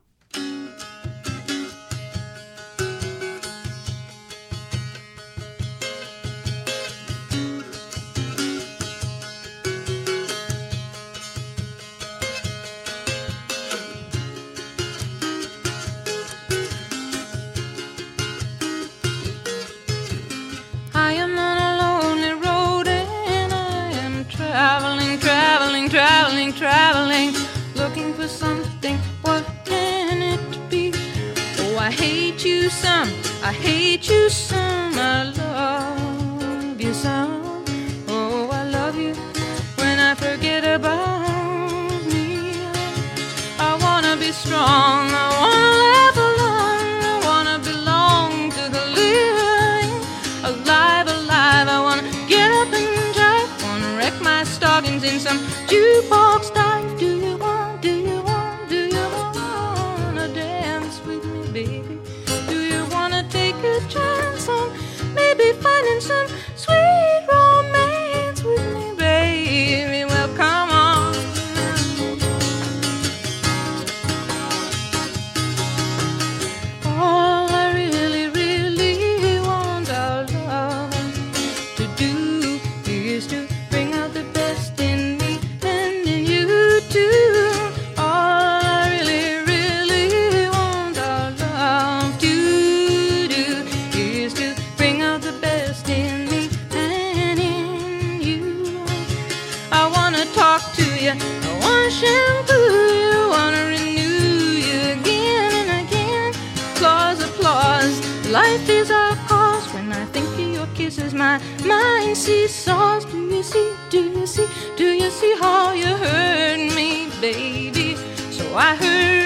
How 115.45 115.73
you 115.73 115.93
hurt 116.05 116.61
me, 116.75 117.09
baby? 117.21 117.97
So 118.31 118.45
I 118.55 118.71
hurt 118.77 119.24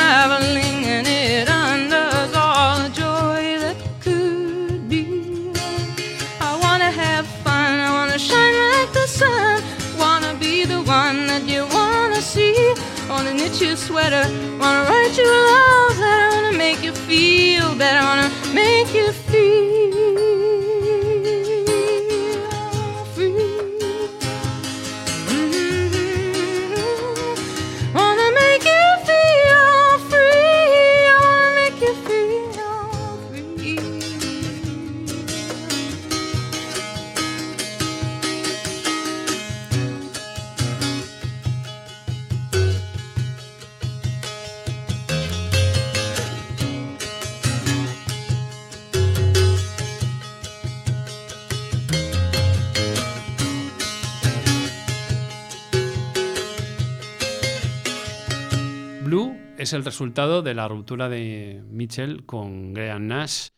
unraveling, 0.00 0.84
and 0.86 1.06
it 1.06 1.48
undoes 1.48 2.34
all 2.34 2.78
the 2.84 2.88
joy 2.88 3.42
that 3.64 3.76
could 4.00 4.88
be. 4.88 5.52
I 6.40 6.58
wanna 6.64 6.90
have 6.90 7.26
fun, 7.44 7.80
I 7.80 7.90
wanna 7.98 8.18
shine 8.18 8.56
like 8.74 8.92
the 8.92 9.06
sun. 9.06 9.62
Wanna 9.98 10.34
be 10.34 10.64
the 10.64 10.80
one 10.82 11.26
that 11.26 11.44
you 11.52 11.66
wanna 11.78 12.22
see. 12.22 12.74
Wanna 13.08 13.34
knit 13.34 13.60
your 13.60 13.76
sweater, 13.76 14.24
wanna 14.60 14.82
write 14.88 15.14
you 15.18 15.28
a 15.38 15.40
love 15.52 15.98
letter. 15.98 16.28
Wanna 16.36 16.56
make 16.56 16.82
you 16.82 16.92
feel 16.92 17.74
better, 17.74 18.02
wanna 18.10 18.29
es 59.70 59.74
el 59.74 59.84
resultado 59.84 60.42
de 60.42 60.52
la 60.52 60.66
ruptura 60.66 61.08
de 61.08 61.62
Mitchell 61.68 62.26
con 62.26 62.74
Graham 62.74 63.06
Nash 63.06 63.50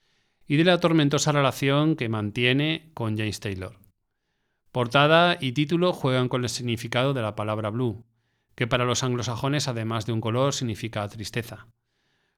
y 0.47 0.59
de 0.59 0.65
la 0.65 0.79
tormentosa 0.79 1.33
relación 1.33 1.97
que 1.97 2.11
mantiene 2.11 2.91
con 2.93 3.17
James 3.17 3.41
Taylor. 3.41 3.79
Portada 4.73 5.39
y 5.41 5.53
título 5.53 5.95
juegan 5.95 6.29
con 6.29 6.43
el 6.43 6.51
significado 6.51 7.15
de 7.15 7.23
la 7.23 7.35
palabra 7.35 7.71
blue, 7.71 8.05
que 8.55 8.67
para 8.67 8.85
los 8.85 9.03
anglosajones, 9.03 9.69
además 9.69 10.05
de 10.05 10.13
un 10.13 10.21
color, 10.21 10.53
significa 10.53 11.09
tristeza. 11.09 11.67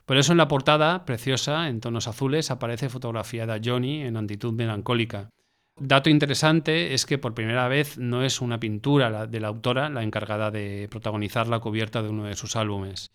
Por 0.06 0.18
eso 0.18 0.30
en 0.30 0.38
la 0.38 0.46
portada, 0.46 1.04
preciosa, 1.04 1.68
en 1.68 1.80
tonos 1.80 2.06
azules, 2.06 2.52
aparece 2.52 2.88
fotografiada 2.88 3.58
Johnny 3.62 4.02
en 4.02 4.16
actitud 4.16 4.52
melancólica. 4.52 5.30
Dato 5.76 6.10
interesante 6.10 6.94
es 6.94 7.06
que 7.06 7.18
por 7.18 7.34
primera 7.34 7.66
vez 7.66 7.98
no 7.98 8.22
es 8.22 8.40
una 8.40 8.60
pintura 8.60 9.26
de 9.26 9.40
la 9.40 9.48
autora 9.48 9.88
la 9.88 10.04
encargada 10.04 10.52
de 10.52 10.86
protagonizar 10.88 11.48
la 11.48 11.58
cubierta 11.58 12.02
de 12.02 12.10
uno 12.10 12.26
de 12.26 12.36
sus 12.36 12.54
álbumes, 12.54 13.10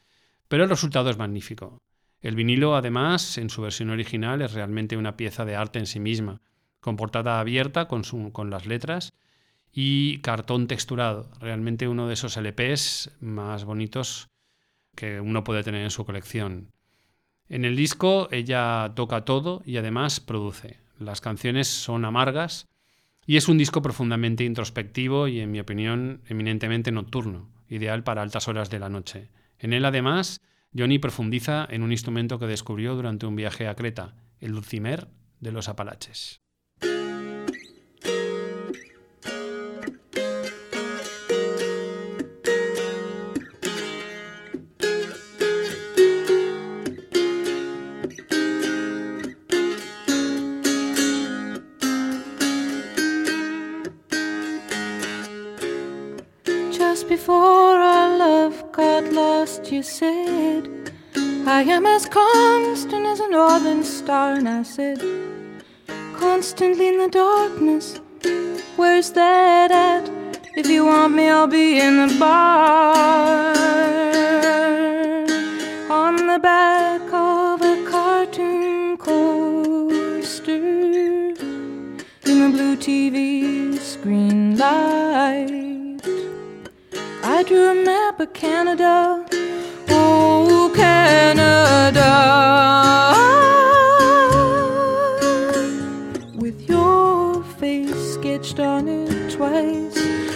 pero 0.49 0.63
el 0.63 0.69
resultado 0.69 1.09
es 1.09 1.17
magnífico. 1.17 1.81
El 2.21 2.35
vinilo, 2.35 2.75
además, 2.75 3.37
en 3.37 3.49
su 3.49 3.61
versión 3.61 3.91
original, 3.91 4.41
es 4.41 4.51
realmente 4.51 4.97
una 4.97 5.15
pieza 5.15 5.45
de 5.45 5.55
arte 5.55 5.79
en 5.79 5.85
sí 5.85 6.01
misma, 6.01 6.41
con 6.81 6.97
portada 6.97 7.39
abierta 7.39 7.87
con, 7.87 8.49
las 8.49 8.65
letras 8.65 9.13
y 9.71 10.17
cartón 10.19 10.67
texturado, 10.67 11.29
realmente 11.39 11.87
uno 11.87 12.07
de 12.07 12.15
esos 12.15 12.35
LPs 12.35 13.11
más 13.21 13.63
bonitos 13.63 14.27
que 14.95 15.21
uno 15.21 15.43
puede 15.43 15.63
tener 15.63 15.83
en 15.83 15.91
su 15.91 16.05
colección. 16.05 16.71
En 17.47 17.63
el 17.63 17.75
disco 17.75 18.27
ella 18.31 18.91
toca 18.95 19.23
todo 19.23 19.61
y 19.65 19.77
además 19.77 20.19
produce. 20.19 20.79
Las 20.97 21.21
canciones 21.21 21.67
son 21.67 22.03
amargas 22.05 22.67
y 23.25 23.37
es 23.37 23.47
un 23.47 23.57
disco 23.57 23.81
profundamente 23.81 24.43
introspectivo 24.43 25.27
y, 25.27 25.39
en 25.39 25.51
mi 25.51 25.59
opinión, 25.59 26.21
eminentemente 26.27 26.91
nocturno, 26.91 27.47
ideal 27.69 28.03
para 28.03 28.23
altas 28.23 28.47
horas 28.47 28.69
de 28.69 28.79
la 28.79 28.89
noche. 28.89 29.29
En 29.59 29.73
él, 29.73 29.85
además, 29.85 30.41
Johnny 30.75 30.99
profundiza 30.99 31.67
en 31.69 31.83
un 31.83 31.91
instrumento 31.91 32.39
que 32.39 32.47
descubrió 32.47 32.95
durante 32.95 33.25
un 33.25 33.35
viaje 33.35 33.67
a 33.67 33.75
Creta, 33.75 34.15
el 34.39 34.53
dulcimer 34.53 35.07
de 35.39 35.51
los 35.51 35.69
Apalaches. 35.69 36.41
You 59.71 59.83
said, 59.83 60.67
I 61.45 61.61
am 61.61 61.85
as 61.85 62.07
constant 62.07 63.05
as 63.05 63.19
a 63.19 63.29
northern 63.29 63.83
star. 63.83 64.33
And 64.33 64.49
I 64.49 64.63
said, 64.63 64.99
Constantly 66.13 66.87
in 66.87 66.97
the 66.97 67.09
darkness, 67.09 67.99
where's 68.77 69.11
that 69.11 69.71
at? 69.71 70.09
If 70.55 70.67
you 70.67 70.85
want 70.85 71.13
me, 71.13 71.29
I'll 71.29 71.47
be 71.47 71.79
in 71.79 72.07
the 72.07 72.15
bar. 72.19 73.53
On 75.91 76.15
the 76.15 76.39
back 76.39 77.01
of 77.13 77.61
a 77.61 77.85
cartoon 77.89 78.97
coaster 78.97 80.53
in 80.53 81.35
the 82.23 82.49
blue 82.51 82.75
TV 82.75 83.77
screen 83.77 84.57
light. 84.57 85.99
I 87.23 87.43
drew 87.43 87.69
a 87.69 87.75
map 87.85 88.19
of 88.19 88.33
Canada. 88.33 89.28
Canada. 90.75 92.11
With 96.35 96.61
your 96.69 97.43
face 97.59 98.13
sketched 98.13 98.59
on 98.59 98.87
it 98.87 99.31
twice. 99.31 100.28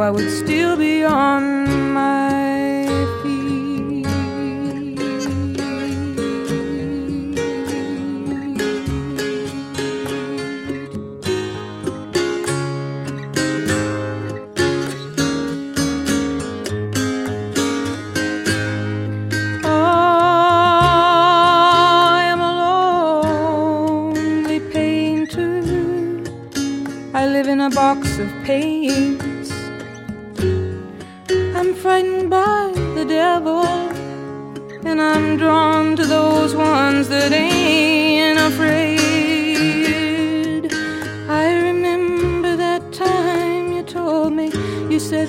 I 0.00 0.10
would 0.10 0.30
still 0.30 0.76
be 0.76 1.04
on 1.04 1.92
my 1.94 2.86
feet. 3.22 4.06
I 19.64 19.68
am 22.32 22.40
a 22.40 22.52
lonely 24.12 24.60
painter. 24.72 25.62
I 27.14 27.26
live 27.26 27.48
in 27.48 27.60
a 27.60 27.70
box 27.70 28.18
of 28.18 28.28
paints. 28.44 29.23
And 34.94 35.02
I'm 35.02 35.36
drawn 35.36 35.96
to 35.96 36.06
those 36.06 36.54
ones 36.54 37.08
that 37.08 37.32
ain't 37.32 38.38
afraid. 38.38 39.02
I 41.28 41.62
remember 41.68 42.54
that 42.54 42.92
time 42.92 43.72
you 43.72 43.82
told 43.82 44.34
me, 44.34 44.52
you 44.88 45.00
said, 45.00 45.28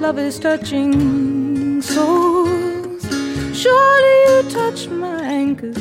love 0.00 0.18
is 0.18 0.40
touching 0.40 1.80
souls. 1.80 3.06
Surely 3.56 4.16
you 4.30 4.42
touch 4.50 4.88
mine, 4.88 5.54
cause 5.54 5.78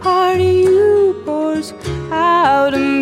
part 0.00 0.40
of 0.40 0.46
you 0.46 1.20
pours 1.26 1.74
out 2.10 2.72
of 2.72 2.80
me 2.80 2.93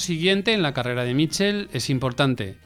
siguiente 0.00 0.52
en 0.52 0.62
la 0.62 0.74
carrera 0.74 1.04
de 1.04 1.14
Mitchell 1.14 1.68
es 1.72 1.90
importante. 1.90 2.56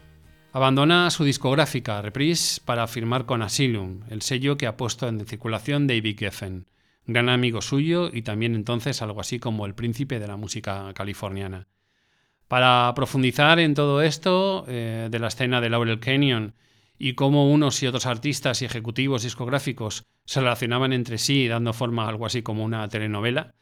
Abandona 0.52 1.10
su 1.10 1.24
discográfica 1.24 2.00
Reprise 2.00 2.60
para 2.64 2.86
firmar 2.86 3.26
con 3.26 3.42
Asylum, 3.42 4.02
el 4.08 4.22
sello 4.22 4.56
que 4.56 4.66
ha 4.66 4.76
puesto 4.76 5.08
en 5.08 5.26
circulación 5.26 5.86
David 5.86 6.18
Geffen, 6.18 6.66
gran 7.06 7.28
amigo 7.28 7.60
suyo 7.60 8.08
y 8.12 8.22
también 8.22 8.54
entonces 8.54 9.02
algo 9.02 9.20
así 9.20 9.38
como 9.38 9.66
el 9.66 9.74
príncipe 9.74 10.18
de 10.18 10.28
la 10.28 10.36
música 10.36 10.90
californiana. 10.94 11.66
Para 12.48 12.92
profundizar 12.94 13.58
en 13.58 13.74
todo 13.74 14.00
esto 14.00 14.64
eh, 14.68 15.08
de 15.10 15.18
la 15.18 15.28
escena 15.28 15.60
de 15.60 15.70
Laurel 15.70 16.00
Canyon 16.00 16.54
y 16.98 17.14
cómo 17.14 17.50
unos 17.50 17.82
y 17.82 17.88
otros 17.88 18.06
artistas 18.06 18.62
y 18.62 18.64
ejecutivos 18.64 19.24
discográficos 19.24 20.04
se 20.24 20.40
relacionaban 20.40 20.92
entre 20.92 21.18
sí 21.18 21.48
dando 21.48 21.72
forma 21.72 22.04
a 22.04 22.08
algo 22.08 22.26
así 22.26 22.42
como 22.42 22.64
una 22.64 22.88
telenovela, 22.88 23.54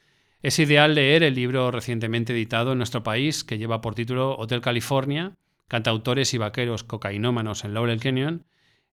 es 0.43 0.59
ideal 0.59 0.95
leer 0.95 1.23
el 1.23 1.35
libro 1.35 1.71
recientemente 1.71 2.33
editado 2.33 2.73
en 2.73 2.79
nuestro 2.79 3.05
país 3.05 3.45
que 3.45 3.59
lleva 3.59 3.81
por 3.81 3.95
título 3.95 4.37
Hotel 4.37 4.61
California, 4.61 5.37
cantautores 5.69 6.35
y 6.35 6.39
vaqueros 6.39 6.83
cocainómanos 6.83 7.65
en 7.65 7.75
Laurel 7.75 8.01
Canyon, 8.01 8.45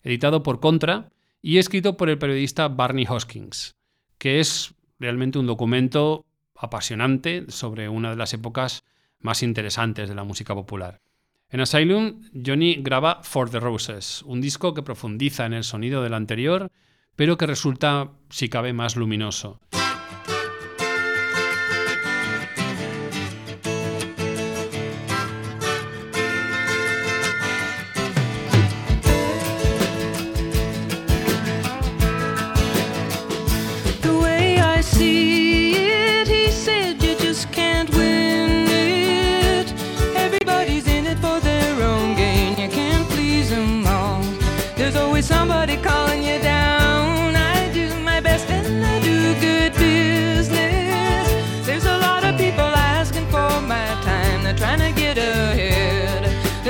editado 0.04 0.44
por 0.44 0.60
Contra 0.60 1.10
y 1.42 1.58
escrito 1.58 1.98
por 1.98 2.10
el 2.10 2.20
periodista 2.20 2.68
Barney 2.68 3.08
Hoskins, 3.10 3.76
que 4.20 4.40
es 4.40 4.76
realmente 5.00 5.40
un 5.40 5.48
documento 5.48 6.24
apasionante 6.56 7.46
sobre 7.50 7.90
una 7.90 8.12
de 8.12 8.18
las 8.18 8.34
épocas 8.34 8.84
más 9.20 9.42
interesantes 9.42 10.08
de 10.08 10.16
la 10.16 10.24
música 10.24 10.54
popular. 10.54 11.02
En 11.50 11.62
Asylum, 11.62 12.22
Johnny 12.46 12.76
graba 12.76 13.24
For 13.24 13.50
the 13.50 13.60
Roses, 13.60 14.22
un 14.24 14.40
disco 14.40 14.76
que 14.76 14.84
profundiza 14.84 15.48
en 15.48 15.54
el 15.54 15.64
sonido 15.64 16.04
del 16.04 16.14
anterior, 16.14 16.72
pero 17.16 17.38
que 17.38 17.48
resulta, 17.48 18.12
si 18.30 18.50
cabe, 18.50 18.72
más 18.72 18.96
luminoso. 18.96 19.60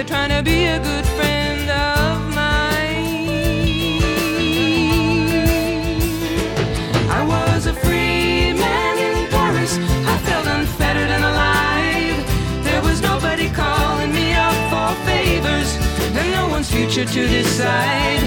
Trying 0.10 0.30
to 0.30 0.42
be 0.42 0.66
a 0.66 0.80
good 0.80 1.06
friend 1.06 1.70
of 1.70 2.34
mine. 2.34 4.02
I 7.18 7.24
was 7.24 7.68
a 7.68 7.76
free 7.76 8.54
man 8.54 8.96
in 8.98 9.30
Paris. 9.30 9.78
I 9.78 10.18
felt 10.28 10.48
unfettered 10.48 11.12
and 11.16 11.24
alive. 11.24 12.18
There 12.64 12.82
was 12.82 13.04
nobody 13.04 13.50
calling 13.50 14.12
me 14.12 14.34
up 14.34 14.58
for 14.72 14.90
favors, 15.06 15.70
and 16.18 16.32
no 16.32 16.48
one's 16.50 16.72
future 16.72 17.06
to 17.06 17.28
decide. 17.28 18.24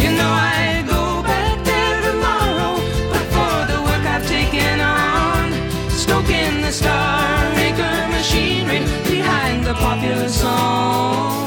You 0.00 0.12
know 0.16 0.32
I 0.32 0.84
go 0.88 1.22
back 1.22 1.62
there 1.70 2.00
tomorrow, 2.08 2.80
but 3.12 3.24
for 3.34 3.56
the 3.72 3.78
work 3.82 4.04
I've 4.14 4.26
taken 4.26 4.80
on, 4.80 5.52
stoking 5.90 6.62
the 6.62 6.72
star 6.72 7.54
maker 7.56 7.94
machinery 8.08 9.05
the 9.66 9.74
popular 9.74 10.28
song. 10.28 11.45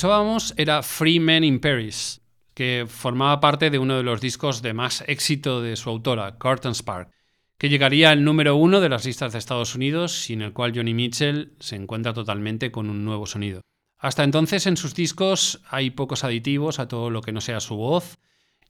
Escuchábamos 0.00 0.54
era 0.56 0.82
Free 0.82 1.20
Men 1.20 1.44
in 1.44 1.60
Paris, 1.60 2.22
que 2.54 2.86
formaba 2.88 3.38
parte 3.38 3.68
de 3.68 3.78
uno 3.78 3.98
de 3.98 4.02
los 4.02 4.22
discos 4.22 4.62
de 4.62 4.72
más 4.72 5.04
éxito 5.06 5.60
de 5.60 5.76
su 5.76 5.90
autora, 5.90 6.38
Curtain 6.38 6.74
Spark, 6.74 7.10
que 7.58 7.68
llegaría 7.68 8.08
al 8.08 8.24
número 8.24 8.56
uno 8.56 8.80
de 8.80 8.88
las 8.88 9.04
listas 9.04 9.34
de 9.34 9.38
Estados 9.38 9.74
Unidos 9.74 10.30
y 10.30 10.32
en 10.32 10.40
el 10.40 10.54
cual 10.54 10.72
Johnny 10.74 10.94
Mitchell 10.94 11.52
se 11.60 11.76
encuentra 11.76 12.14
totalmente 12.14 12.70
con 12.70 12.88
un 12.88 13.04
nuevo 13.04 13.26
sonido. 13.26 13.60
Hasta 13.98 14.24
entonces 14.24 14.66
en 14.66 14.78
sus 14.78 14.94
discos 14.94 15.60
hay 15.68 15.90
pocos 15.90 16.24
aditivos 16.24 16.78
a 16.78 16.88
todo 16.88 17.10
lo 17.10 17.20
que 17.20 17.32
no 17.32 17.42
sea 17.42 17.60
su 17.60 17.76
voz 17.76 18.16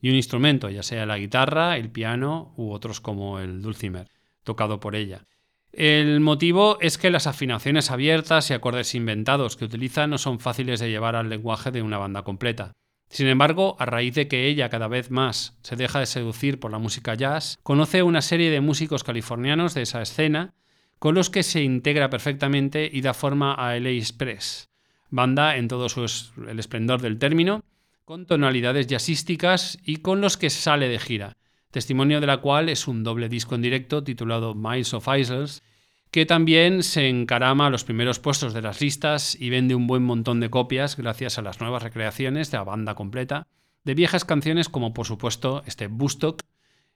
y 0.00 0.10
un 0.10 0.16
instrumento, 0.16 0.68
ya 0.68 0.82
sea 0.82 1.06
la 1.06 1.18
guitarra, 1.18 1.76
el 1.76 1.92
piano 1.92 2.52
u 2.56 2.72
otros 2.72 3.00
como 3.00 3.38
el 3.38 3.62
dulcimer, 3.62 4.08
tocado 4.42 4.80
por 4.80 4.96
ella. 4.96 5.28
El 5.72 6.18
motivo 6.20 6.78
es 6.80 6.98
que 6.98 7.10
las 7.10 7.28
afinaciones 7.28 7.90
abiertas 7.90 8.50
y 8.50 8.54
acordes 8.54 8.94
inventados 8.94 9.56
que 9.56 9.64
utiliza 9.64 10.08
no 10.08 10.18
son 10.18 10.40
fáciles 10.40 10.80
de 10.80 10.90
llevar 10.90 11.14
al 11.14 11.30
lenguaje 11.30 11.70
de 11.70 11.82
una 11.82 11.98
banda 11.98 12.22
completa. 12.22 12.72
Sin 13.08 13.28
embargo, 13.28 13.76
a 13.78 13.86
raíz 13.86 14.14
de 14.14 14.28
que 14.28 14.46
ella 14.46 14.68
cada 14.68 14.88
vez 14.88 15.10
más 15.10 15.58
se 15.62 15.76
deja 15.76 16.00
de 16.00 16.06
seducir 16.06 16.58
por 16.60 16.70
la 16.70 16.78
música 16.78 17.14
jazz, 17.14 17.58
conoce 17.62 18.02
una 18.02 18.20
serie 18.20 18.50
de 18.50 18.60
músicos 18.60 19.04
californianos 19.04 19.74
de 19.74 19.82
esa 19.82 20.02
escena 20.02 20.54
con 20.98 21.14
los 21.14 21.30
que 21.30 21.42
se 21.42 21.62
integra 21.62 22.10
perfectamente 22.10 22.88
y 22.92 23.00
da 23.00 23.14
forma 23.14 23.54
a 23.54 23.74
LA 23.78 23.90
Express, 23.90 24.68
banda 25.08 25.56
en 25.56 25.66
todo 25.66 25.88
su 25.88 26.04
el 26.48 26.58
esplendor 26.58 27.00
del 27.00 27.18
término, 27.18 27.64
con 28.04 28.26
tonalidades 28.26 28.86
jazzísticas 28.86 29.78
y 29.84 29.96
con 29.96 30.20
los 30.20 30.36
que 30.36 30.50
sale 30.50 30.88
de 30.88 30.98
gira, 30.98 31.36
testimonio 31.70 32.20
de 32.20 32.26
la 32.26 32.38
cual 32.38 32.68
es 32.68 32.88
un 32.88 33.04
doble 33.04 33.28
disco 33.28 33.54
en 33.54 33.62
directo 33.62 34.02
titulado 34.02 34.54
Miles 34.54 34.94
of 34.94 35.08
Isles, 35.16 35.62
que 36.10 36.26
también 36.26 36.82
se 36.82 37.08
encarama 37.08 37.66
a 37.66 37.70
los 37.70 37.84
primeros 37.84 38.18
puestos 38.18 38.52
de 38.52 38.62
las 38.62 38.80
listas 38.80 39.36
y 39.40 39.50
vende 39.50 39.74
un 39.74 39.86
buen 39.86 40.02
montón 40.02 40.40
de 40.40 40.50
copias 40.50 40.96
gracias 40.96 41.38
a 41.38 41.42
las 41.42 41.60
nuevas 41.60 41.82
recreaciones 41.82 42.50
de 42.50 42.58
la 42.58 42.64
banda 42.64 42.94
completa 42.94 43.46
de 43.84 43.94
viejas 43.94 44.24
canciones 44.24 44.68
como 44.68 44.92
por 44.92 45.06
supuesto 45.06 45.62
este 45.66 45.86
Bustock, 45.86 46.42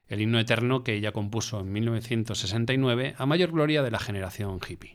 el 0.07 0.21
himno 0.21 0.39
eterno 0.39 0.85
que 0.85 0.95
ella 0.95 1.13
compuso 1.13 1.61
en 1.61 1.73
1969 1.73 3.15
a 3.17 3.27
mayor 3.27 3.53
gloria 3.53 3.83
de 3.83 3.91
la 3.91 3.99
generación 3.99 4.59
hippie. 4.69 4.95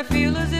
I 0.00 0.02
feel 0.02 0.34
as 0.38 0.50
if 0.54 0.59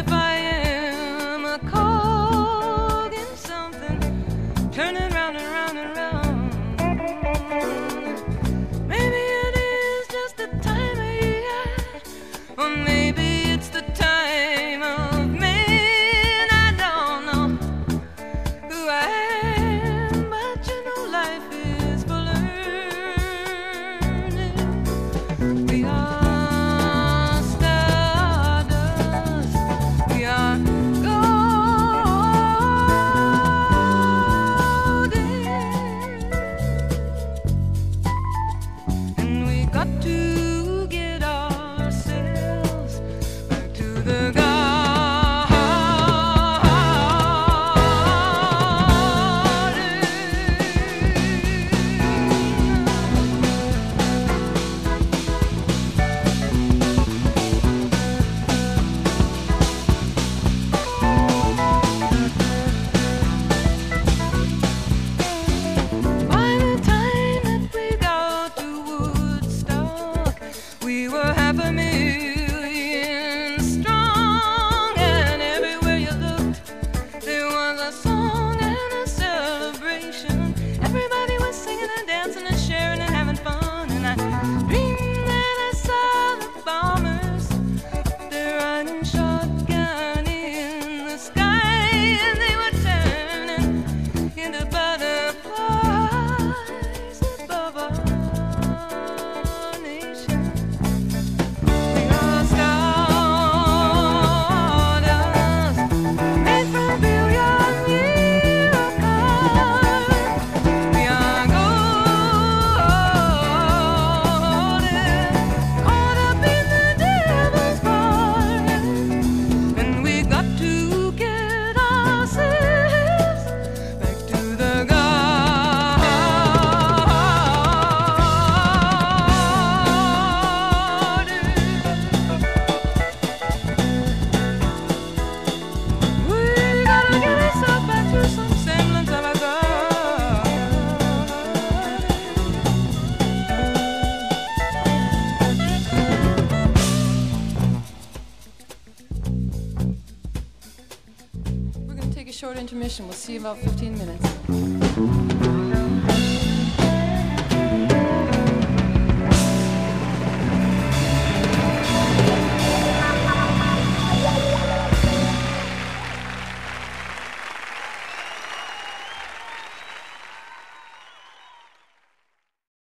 about 153.51 153.77
15 153.77 153.99
minutes. 153.99 154.31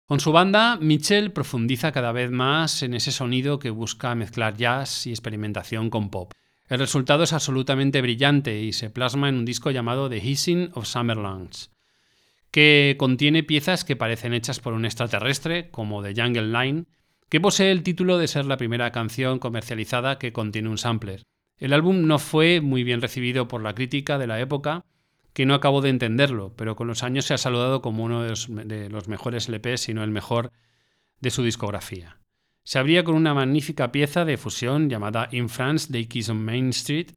Con 0.06 0.20
su 0.20 0.30
banda, 0.30 0.76
Mitchell 0.78 1.32
profundiza 1.32 1.90
cada 1.90 2.12
vez 2.12 2.30
más 2.30 2.82
en 2.82 2.92
ese 2.92 3.12
sonido 3.12 3.58
que 3.58 3.70
busca 3.70 4.14
mezclar 4.14 4.54
jazz 4.58 5.06
y 5.06 5.10
experimentación 5.10 5.88
con 5.88 6.10
pop. 6.10 6.32
El 6.72 6.78
resultado 6.78 7.24
es 7.24 7.34
absolutamente 7.34 8.00
brillante 8.00 8.62
y 8.62 8.72
se 8.72 8.88
plasma 8.88 9.28
en 9.28 9.34
un 9.34 9.44
disco 9.44 9.70
llamado 9.70 10.08
The 10.08 10.26
Hissing 10.26 10.70
of 10.72 10.86
Summerlands, 10.86 11.70
que 12.50 12.96
contiene 12.98 13.42
piezas 13.42 13.84
que 13.84 13.94
parecen 13.94 14.32
hechas 14.32 14.58
por 14.58 14.72
un 14.72 14.86
extraterrestre, 14.86 15.68
como 15.70 16.02
The 16.02 16.14
Jungle 16.16 16.46
Line, 16.46 16.86
que 17.28 17.42
posee 17.42 17.72
el 17.72 17.82
título 17.82 18.16
de 18.16 18.26
ser 18.26 18.46
la 18.46 18.56
primera 18.56 18.90
canción 18.90 19.38
comercializada 19.38 20.18
que 20.18 20.32
contiene 20.32 20.70
un 20.70 20.78
sampler. 20.78 21.24
El 21.58 21.74
álbum 21.74 22.06
no 22.06 22.18
fue 22.18 22.62
muy 22.62 22.84
bien 22.84 23.02
recibido 23.02 23.48
por 23.48 23.62
la 23.62 23.74
crítica 23.74 24.16
de 24.16 24.28
la 24.28 24.40
época, 24.40 24.86
que 25.34 25.44
no 25.44 25.52
acabo 25.52 25.82
de 25.82 25.90
entenderlo, 25.90 26.54
pero 26.56 26.74
con 26.74 26.86
los 26.86 27.02
años 27.02 27.26
se 27.26 27.34
ha 27.34 27.38
saludado 27.38 27.82
como 27.82 28.02
uno 28.02 28.22
de 28.22 28.30
los, 28.30 28.48
de 28.48 28.88
los 28.88 29.08
mejores 29.08 29.46
LPs, 29.50 29.82
si 29.82 29.92
no 29.92 30.02
el 30.02 30.10
mejor 30.10 30.52
de 31.20 31.30
su 31.30 31.42
discografía. 31.42 32.21
Se 32.64 32.78
abría 32.78 33.02
con 33.02 33.16
una 33.16 33.34
magnífica 33.34 33.90
pieza 33.90 34.24
de 34.24 34.36
fusión 34.36 34.88
llamada 34.88 35.28
In 35.32 35.48
France 35.48 35.92
They 35.92 36.06
Kiss 36.06 36.28
on 36.28 36.44
Main 36.44 36.70
Street, 36.70 37.12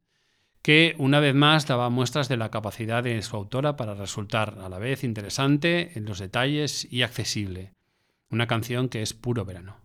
que 0.63 0.95
una 0.97 1.19
vez 1.19 1.35
más 1.35 1.67
daba 1.67 1.91
muestras 1.91 2.27
de 2.27 2.37
la 2.37 2.49
capacidad 2.49 3.03
de 3.03 3.21
su 3.21 3.35
autora 3.35 3.75
para 3.75 3.93
resultar 3.93 4.57
a 4.59 4.69
la 4.69 4.79
vez 4.79 5.03
interesante 5.03 5.91
en 5.95 6.05
los 6.05 6.17
detalles 6.17 6.91
y 6.91 7.03
accesible. 7.03 7.73
Una 8.31 8.47
canción 8.47 8.89
que 8.89 9.03
es 9.03 9.13
puro 9.13 9.45
verano. 9.45 9.77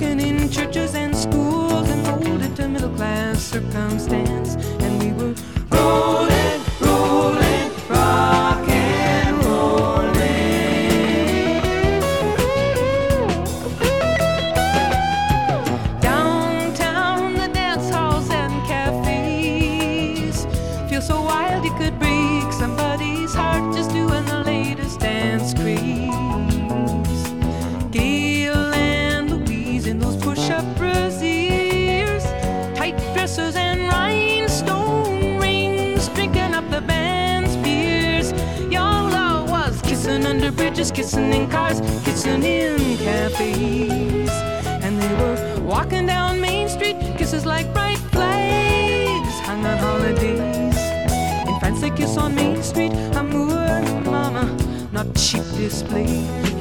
Broken 0.00 0.20
in 0.20 0.48
churches 0.48 0.94
and 0.94 1.14
schools 1.14 1.88
and 1.90 2.02
molded 2.04 2.56
to 2.56 2.66
middle 2.68 2.88
class 2.96 3.42
circumstance. 3.42 4.49
Bridges, 40.80 40.90
kissing 40.90 41.32
in 41.32 41.50
cars, 41.50 41.80
kissing 42.04 42.42
in 42.42 42.96
cafes. 42.98 44.30
And 44.82 45.00
they 45.00 45.14
were 45.14 45.60
walking 45.62 46.06
down 46.06 46.40
Main 46.40 46.68
Street, 46.68 46.96
kisses 47.18 47.44
like 47.44 47.72
bright 47.74 47.98
flags 48.12 49.40
hung 49.40 49.64
on 49.66 49.78
holidays. 49.78 50.76
In 51.48 51.60
France, 51.60 51.80
they 51.80 51.90
kiss 51.90 52.16
on 52.16 52.34
Main 52.34 52.62
Street, 52.62 52.92
amour, 53.14 53.82
mama, 54.04 54.56
not 54.92 55.14
cheap 55.14 55.44
display. 55.56 56.59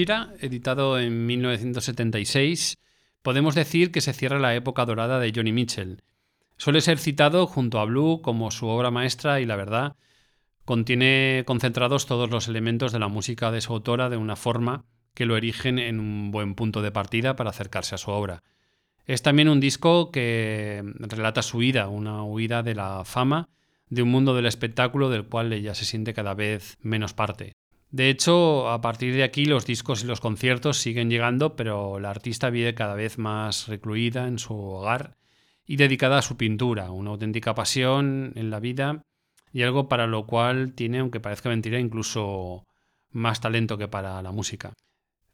Con 0.00 0.04
Hejira, 0.04 0.34
editado 0.40 0.98
en 0.98 1.26
1976, 1.26 2.78
podemos 3.20 3.54
decir 3.54 3.92
que 3.92 4.00
se 4.00 4.14
cierra 4.14 4.38
la 4.38 4.54
época 4.54 4.86
dorada 4.86 5.20
de 5.20 5.30
Johnny 5.34 5.52
Mitchell. 5.52 6.02
Suele 6.56 6.80
ser 6.80 6.96
citado 6.96 7.46
junto 7.46 7.78
a 7.78 7.84
Blue 7.84 8.22
como 8.22 8.50
su 8.50 8.66
obra 8.68 8.90
maestra 8.90 9.42
y 9.42 9.44
la 9.44 9.56
verdad, 9.56 9.96
contiene 10.64 11.42
concentrados 11.44 12.06
todos 12.06 12.30
los 12.30 12.48
elementos 12.48 12.92
de 12.92 12.98
la 12.98 13.08
música 13.08 13.50
de 13.50 13.60
su 13.60 13.74
autora 13.74 14.08
de 14.08 14.16
una 14.16 14.36
forma 14.36 14.86
que 15.12 15.26
lo 15.26 15.36
erigen 15.36 15.78
en 15.78 16.00
un 16.00 16.30
buen 16.30 16.54
punto 16.54 16.80
de 16.80 16.92
partida 16.92 17.36
para 17.36 17.50
acercarse 17.50 17.94
a 17.94 17.98
su 17.98 18.10
obra. 18.10 18.42
Es 19.04 19.20
también 19.20 19.50
un 19.50 19.60
disco 19.60 20.10
que 20.10 20.82
relata 20.98 21.42
su 21.42 21.58
huida, 21.58 21.88
una 21.88 22.24
huida 22.24 22.62
de 22.62 22.74
la 22.74 23.04
fama, 23.04 23.50
de 23.90 24.00
un 24.00 24.08
mundo 24.08 24.34
del 24.34 24.46
espectáculo 24.46 25.10
del 25.10 25.26
cual 25.26 25.52
ella 25.52 25.74
se 25.74 25.84
siente 25.84 26.14
cada 26.14 26.32
vez 26.32 26.78
menos 26.80 27.12
parte. 27.12 27.52
De 27.90 28.08
hecho, 28.08 28.70
a 28.70 28.80
partir 28.80 29.14
de 29.14 29.24
aquí 29.24 29.46
los 29.46 29.66
discos 29.66 30.04
y 30.04 30.06
los 30.06 30.20
conciertos 30.20 30.78
siguen 30.78 31.10
llegando, 31.10 31.56
pero 31.56 31.98
la 31.98 32.10
artista 32.10 32.48
vive 32.48 32.74
cada 32.74 32.94
vez 32.94 33.18
más 33.18 33.66
recluida 33.66 34.28
en 34.28 34.38
su 34.38 34.54
hogar 34.54 35.16
y 35.66 35.76
dedicada 35.76 36.18
a 36.18 36.22
su 36.22 36.36
pintura, 36.36 36.92
una 36.92 37.10
auténtica 37.10 37.54
pasión 37.54 38.32
en 38.36 38.50
la 38.50 38.60
vida 38.60 39.02
y 39.52 39.62
algo 39.62 39.88
para 39.88 40.06
lo 40.06 40.26
cual 40.26 40.72
tiene, 40.74 41.00
aunque 41.00 41.18
parezca 41.18 41.48
mentira, 41.48 41.80
incluso 41.80 42.64
más 43.10 43.40
talento 43.40 43.76
que 43.76 43.88
para 43.88 44.22
la 44.22 44.30
música. 44.30 44.72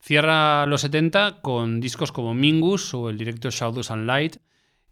Cierra 0.01 0.65
los 0.67 0.81
70 0.81 1.43
con 1.43 1.81
discos 1.81 2.11
como 2.11 2.33
Mingus 2.33 2.95
o 2.95 3.11
el 3.11 3.19
directo 3.19 3.51
Shadows 3.51 3.91
and 3.91 4.07
Light, 4.07 4.37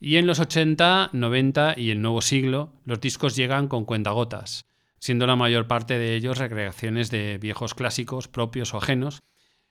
y 0.00 0.16
en 0.16 0.26
los 0.26 0.38
80, 0.38 1.10
90 1.12 1.74
y 1.78 1.90
el 1.90 2.02
nuevo 2.02 2.20
siglo, 2.20 2.74
los 2.84 3.00
discos 3.00 3.36
llegan 3.36 3.68
con 3.68 3.86
cuentagotas, 3.86 4.66
siendo 5.04 5.26
la 5.26 5.36
mayor 5.36 5.66
parte 5.66 5.98
de 5.98 6.14
ellos 6.14 6.38
recreaciones 6.38 7.10
de 7.10 7.36
viejos 7.36 7.74
clásicos 7.74 8.26
propios 8.26 8.72
o 8.72 8.78
ajenos, 8.78 9.22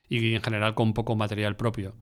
y 0.08 0.36
en 0.36 0.44
general 0.44 0.76
con 0.76 0.94
poco 0.94 1.16
material 1.16 1.56
propio. 1.56 1.96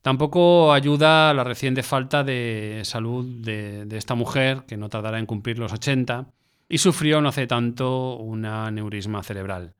Tampoco 0.00 0.72
ayuda 0.72 1.34
la 1.34 1.44
reciente 1.44 1.82
falta 1.82 2.24
de 2.24 2.80
salud 2.84 3.44
de, 3.44 3.86
esta 3.92 4.14
mujer, 4.14 4.64
que 4.66 4.78
no 4.78 4.88
tardará 4.88 5.18
en 5.18 5.26
cumplir 5.26 5.58
los 5.58 5.74
80, 5.74 6.30
y 6.70 6.78
sufrió 6.78 7.20
no 7.20 7.28
hace 7.28 7.46
tanto 7.46 8.16
una 8.16 8.68
aneurisma 8.68 9.22
cerebral, 9.22 9.74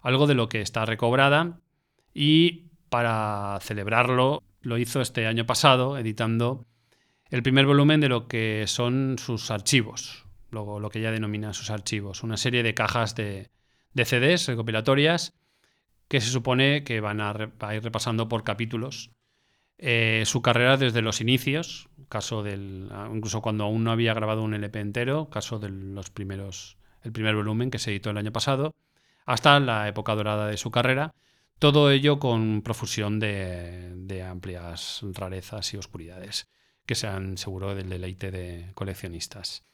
algo 0.00 0.28
de 0.28 0.34
lo 0.34 0.48
que 0.48 0.60
está 0.60 0.86
recobrada, 0.86 1.58
y 2.14 2.68
para 2.88 3.58
celebrarlo 3.62 4.44
lo 4.60 4.78
hizo 4.78 5.00
este 5.00 5.26
año 5.26 5.44
pasado, 5.44 5.98
editando 5.98 6.66
el 7.30 7.42
primer 7.42 7.66
volumen 7.66 8.00
de 8.00 8.08
lo 8.08 8.28
que 8.28 8.66
son 8.68 9.16
sus 9.18 9.50
archivos, 9.50 10.24
luego 10.52 10.78
lo 10.78 10.90
que 10.90 11.00
ella 11.00 11.10
denomina 11.10 11.52
sus 11.54 11.70
archivos, 11.70 12.22
una 12.22 12.36
serie 12.36 12.62
de 12.62 12.74
cajas 12.74 13.14
de, 13.14 13.50
CDs 13.94 14.46
recopilatorias 14.46 15.34
que 16.08 16.20
se 16.20 16.30
supone 16.30 16.84
que 16.84 17.00
van 17.00 17.20
a, 17.20 17.34
a 17.60 17.74
ir 17.74 17.82
repasando 17.82 18.28
por 18.28 18.44
capítulos. 18.44 19.10
Eh, 19.78 20.22
su 20.26 20.42
carrera 20.42 20.76
desde 20.76 21.02
los 21.02 21.20
inicios, 21.20 21.88
caso 22.08 22.42
del 22.42 22.90
incluso 23.12 23.40
cuando 23.40 23.64
aún 23.64 23.82
no 23.82 23.90
había 23.90 24.14
grabado 24.14 24.42
un 24.42 24.54
LP 24.54 24.78
entero, 24.78 25.28
caso 25.28 25.58
de 25.58 25.70
los 25.70 26.10
primeros 26.10 26.76
el 27.02 27.10
primer 27.10 27.34
volumen 27.34 27.70
que 27.70 27.80
se 27.80 27.90
editó 27.90 28.10
el 28.10 28.18
año 28.18 28.32
pasado, 28.32 28.76
hasta 29.24 29.58
la 29.58 29.88
época 29.88 30.14
dorada 30.14 30.46
de 30.46 30.56
su 30.56 30.70
carrera, 30.70 31.14
todo 31.58 31.90
ello 31.90 32.20
con 32.20 32.62
profusión 32.62 33.18
de, 33.18 33.92
de 33.96 34.22
amplias 34.22 35.00
rarezas 35.14 35.74
y 35.74 35.78
oscuridades 35.78 36.48
que 36.86 36.94
sean 36.94 37.38
seguro 37.38 37.74
del 37.74 37.88
deleite 37.88 38.30
de 38.30 38.70
coleccionistas. 38.74 39.64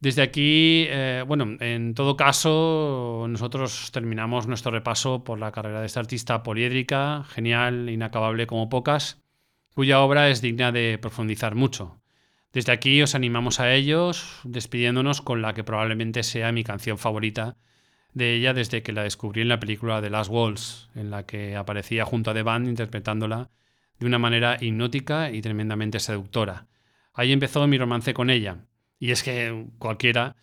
Desde 0.00 0.22
aquí, 0.22 0.86
eh, 0.88 1.22
bueno, 1.26 1.58
en 1.60 1.92
todo 1.92 2.16
caso, 2.16 3.26
nosotros 3.28 3.90
terminamos 3.92 4.46
nuestro 4.46 4.72
repaso 4.72 5.24
por 5.24 5.38
la 5.38 5.52
carrera 5.52 5.80
de 5.80 5.86
esta 5.86 6.00
artista 6.00 6.42
poliédrica, 6.42 7.24
genial, 7.24 7.90
inacabable 7.90 8.46
como 8.46 8.70
pocas, 8.70 9.22
cuya 9.74 10.00
obra 10.00 10.30
es 10.30 10.40
digna 10.40 10.72
de 10.72 10.96
profundizar 10.96 11.54
mucho. 11.54 12.00
Desde 12.52 12.72
aquí 12.72 13.02
os 13.02 13.14
animamos 13.14 13.60
a 13.60 13.74
ellos, 13.74 14.40
despidiéndonos 14.44 15.20
con 15.20 15.42
la 15.42 15.52
que 15.52 15.64
probablemente 15.64 16.22
sea 16.22 16.50
mi 16.50 16.64
canción 16.64 16.96
favorita 16.96 17.58
de 18.14 18.34
ella 18.34 18.54
desde 18.54 18.82
que 18.82 18.92
la 18.92 19.02
descubrí 19.02 19.42
en 19.42 19.48
la 19.48 19.60
película 19.60 20.00
The 20.00 20.10
Last 20.10 20.30
Waltz, 20.30 20.88
en 20.94 21.10
la 21.10 21.26
que 21.26 21.56
aparecía 21.56 22.06
junto 22.06 22.30
a 22.30 22.34
The 22.34 22.42
Band 22.42 22.68
interpretándola 22.68 23.50
de 23.98 24.06
una 24.06 24.18
manera 24.18 24.56
hipnótica 24.58 25.30
y 25.30 25.42
tremendamente 25.42 26.00
seductora. 26.00 26.66
Ahí 27.12 27.32
empezó 27.32 27.66
mi 27.66 27.76
romance 27.76 28.14
con 28.14 28.30
ella, 28.30 28.64
y 29.00 29.10
es 29.10 29.24
que 29.24 29.66
cualquiera 29.78 30.36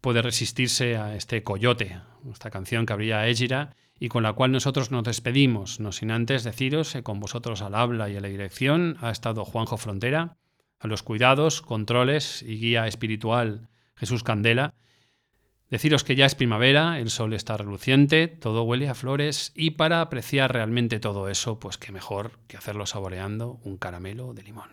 puede 0.00 0.22
resistirse 0.22 0.96
a 0.96 1.16
este 1.16 1.42
coyote, 1.42 2.00
esta 2.30 2.50
canción 2.50 2.86
que 2.86 2.92
abría 2.92 3.26
Égira 3.26 3.74
y 3.98 4.08
con 4.08 4.22
la 4.22 4.34
cual 4.34 4.52
nosotros 4.52 4.92
nos 4.92 5.02
despedimos, 5.04 5.80
no 5.80 5.90
sin 5.90 6.12
antes 6.12 6.44
deciros 6.44 6.92
que 6.92 7.02
con 7.02 7.18
vosotros 7.18 7.62
al 7.62 7.74
habla 7.74 8.08
y 8.08 8.16
a 8.16 8.20
la 8.20 8.28
dirección 8.28 8.96
ha 9.00 9.10
estado 9.10 9.44
Juanjo 9.44 9.76
Frontera, 9.78 10.36
a 10.78 10.86
los 10.86 11.02
cuidados, 11.02 11.62
controles 11.62 12.42
y 12.42 12.58
guía 12.58 12.86
espiritual 12.86 13.68
Jesús 13.96 14.22
Candela, 14.22 14.74
Deciros 15.72 16.04
que 16.04 16.16
ya 16.16 16.26
es 16.26 16.34
primavera, 16.34 16.98
el 16.98 17.08
sol 17.08 17.32
está 17.32 17.56
reluciente, 17.56 18.28
todo 18.28 18.62
huele 18.62 18.90
a 18.90 18.94
flores 18.94 19.52
y 19.54 19.70
para 19.70 20.02
apreciar 20.02 20.52
realmente 20.52 21.00
todo 21.00 21.30
eso, 21.30 21.58
pues 21.58 21.78
qué 21.78 21.92
mejor 21.92 22.32
que 22.46 22.58
hacerlo 22.58 22.84
saboreando 22.84 23.58
un 23.64 23.78
caramelo 23.78 24.34
de 24.34 24.42
limón. 24.42 24.68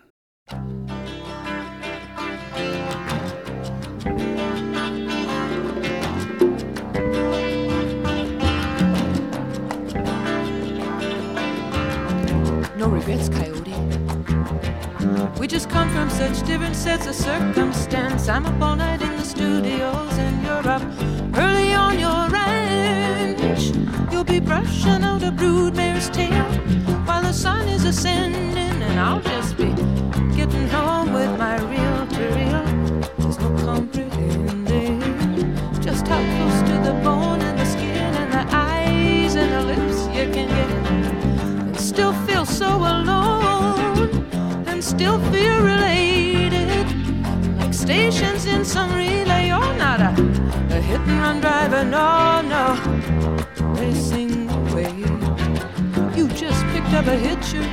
No 13.09 13.17
Coyote. 13.29 13.73
We 15.39 15.47
just 15.47 15.67
come 15.67 15.89
from 15.89 16.11
such 16.11 16.45
different 16.45 16.75
sets 16.75 17.07
of 17.07 17.15
circumstance. 17.15 18.29
I'm 18.29 18.45
up 18.45 18.61
all 18.61 18.75
night 18.75 19.01
in 19.01 19.17
the 19.17 19.25
studios, 19.25 20.13
and 20.19 20.43
you're 20.43 20.67
up 20.67 20.83
early 21.35 21.73
on 21.73 21.97
your 21.97 22.29
ranch. 22.29 23.73
You'll 24.11 24.23
be 24.23 24.39
brushing 24.39 25.03
out 25.03 25.23
a 25.23 25.31
broodmare's 25.31 26.11
tail 26.11 26.45
while 27.07 27.23
the 27.23 27.33
sun 27.33 27.67
is 27.67 27.83
ascending, 27.83 28.83
and 28.83 28.99
I'll 28.99 29.21
just 29.21 29.57
be 29.57 29.73
getting 30.35 30.67
home 30.67 31.11
with 31.11 31.35
my 31.39 31.57
reel 31.61 32.05
to 32.05 32.27
reel. 32.35 32.63
There's 33.17 33.39
no 33.39 33.49
comprehending 33.65 35.01
just 35.81 36.07
how 36.07 36.21
close 36.37 36.61
to 36.69 36.77
the 36.83 36.93
bone 37.03 37.48
still 44.89 45.19
feel 45.31 45.61
related. 45.61 46.67
Like 47.57 47.73
stations 47.73 48.45
in 48.47 48.65
some 48.65 48.91
relay, 48.91 49.47
you're 49.47 49.75
not 49.77 50.01
a, 50.01 50.11
a 50.75 50.81
hit 50.81 50.99
and 51.01 51.19
run 51.21 51.39
driver, 51.41 51.83
no, 51.83 52.41
no. 52.41 52.65
Racing 53.79 54.49
away, 54.49 54.91
you 56.17 56.27
just 56.29 56.65
picked 56.71 56.93
up 56.99 57.05
a 57.05 57.17
hitcher, 57.27 57.63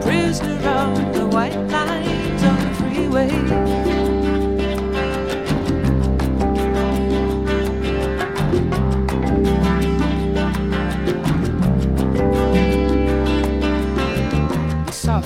prisoner 0.00 0.68
on 0.68 1.12
the 1.12 1.26
white 1.26 1.58
lines 1.74 2.42
on 2.44 2.56
the 2.62 2.70
freeway. 2.78 3.96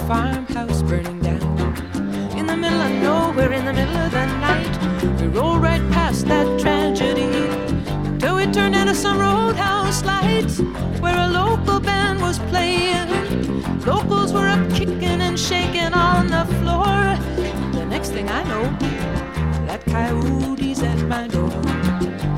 We 0.01 0.40
the 3.73 3.77
middle 3.85 3.97
of 3.97 4.11
the 4.11 4.27
night. 4.27 5.21
We 5.21 5.29
rolled 5.29 5.63
right 5.63 5.83
past 5.93 6.27
that 6.27 6.47
tragedy 6.59 7.31
till 8.19 8.37
we 8.37 8.47
turned 8.47 8.75
into 8.75 8.95
some 8.95 9.19
roadhouse 9.19 10.05
lights 10.05 10.59
where 11.01 11.17
a 11.17 11.29
local 11.29 11.79
band 11.79 12.21
was 12.21 12.39
playing. 12.51 13.09
Locals 13.85 14.33
were 14.33 14.49
up 14.49 14.69
kicking 14.71 15.21
and 15.21 15.39
shaking 15.39 15.93
on 15.93 16.27
the 16.27 16.45
floor. 16.59 17.17
The 17.73 17.87
next 17.87 18.11
thing 18.11 18.29
I 18.29 18.43
know, 18.45 18.65
that 19.67 19.85
coyote's 19.87 20.83
at 20.83 21.01
my 21.07 21.29
door. 21.29 21.51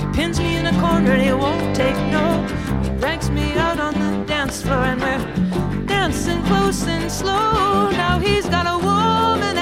He 0.01 0.07
pins 0.15 0.39
me 0.39 0.57
in 0.57 0.67
a 0.67 0.81
corner, 0.81 1.13
and 1.13 1.23
he 1.23 1.33
won't 1.33 1.75
take 1.75 1.97
no. 2.17 2.27
He 2.83 2.91
drags 3.01 3.31
me 3.31 3.55
out 3.55 3.81
on 3.81 3.95
the 3.95 4.25
dance 4.27 4.61
floor 4.61 4.85
and 4.85 5.01
we're 5.01 5.87
dancing 5.87 6.43
close 6.45 6.87
and 6.87 7.11
slow. 7.11 7.91
Now 7.91 8.19
he's 8.19 8.47
got 8.47 8.67
a 8.67 8.77
woman 8.77 9.62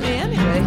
me 0.00 0.16
anyway. 0.16 0.62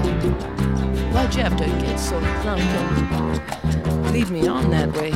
Why'd 1.11 1.35
you 1.35 1.43
have 1.43 1.57
to 1.57 1.65
get 1.65 1.97
so 1.97 2.19
drunk 2.41 2.61
and 2.61 4.11
lead 4.11 4.29
me 4.29 4.47
on 4.47 4.69
that 4.71 4.91
way? 4.93 5.11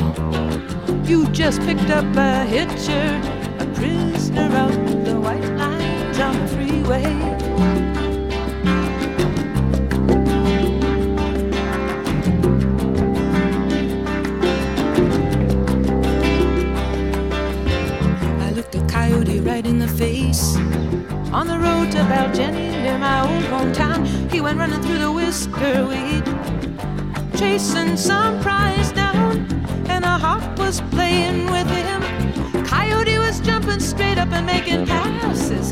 You 1.08 1.28
just 1.32 1.62
picked 1.62 1.90
up 1.90 2.06
a 2.16 2.46
hitcher, 2.46 3.22
a 3.60 3.66
prisoner 3.74 4.50
out 4.56 5.06
the 5.06 5.20
white 5.20 5.44
lines 5.56 6.20
on 6.20 6.40
the 6.40 6.48
freeway. 6.48 7.06
I 18.42 18.52
looked 18.52 18.76
a 18.76 18.86
coyote 18.88 19.40
right 19.42 19.66
in 19.66 19.80
the 19.80 19.88
face. 19.88 20.58
On 21.34 21.46
the 21.46 21.60
road 21.60 21.92
to 21.92 21.98
Baljenny, 21.98 22.72
near 22.82 22.98
my 22.98 23.22
old 23.22 23.44
hometown, 23.46 24.32
he 24.32 24.40
went 24.40 24.58
running 24.58 24.82
through 24.82 25.00
the 25.00 25.12
whisker 25.12 25.86
weed, 25.86 26.24
chasing 27.38 27.98
some 27.98 28.40
prize 28.42 28.92
down, 28.94 29.46
and 29.90 30.06
a 30.06 30.18
hawk 30.18 30.58
was 30.58 30.80
playing 30.90 31.52
with 31.52 31.68
him. 31.68 32.02
Coyote 32.66 33.18
was 33.20 33.42
jumping 33.42 33.82
straight 33.82 34.18
up 34.18 34.32
and 34.32 34.46
making 34.46 34.86
passes, 34.86 35.72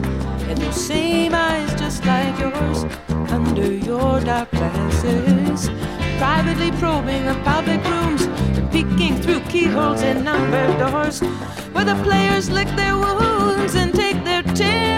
and 0.49 0.58
those 0.58 0.76
same 0.76 1.34
eyes 1.34 1.74
just 1.76 2.06
like 2.06 2.38
yours 2.38 2.84
under 3.32 3.72
your 3.72 4.20
dark 4.20 4.51
glasses. 4.51 5.70
Privately 6.18 6.72
probing 6.80 7.26
the 7.26 7.36
public 7.45 7.82
rooms, 7.86 8.24
and 8.58 8.70
peeking 8.72 9.22
through 9.22 9.39
keyholes 9.51 10.01
and 10.01 10.26
numbered 10.26 10.78
doors, 10.80 11.22
where 11.72 11.86
the 11.86 11.95
players 12.03 12.49
lick 12.49 12.68
their 12.76 12.97
wounds 12.97 13.76
and 13.76 13.93
take 13.93 14.22
their 14.26 14.43
temporary 14.43 14.95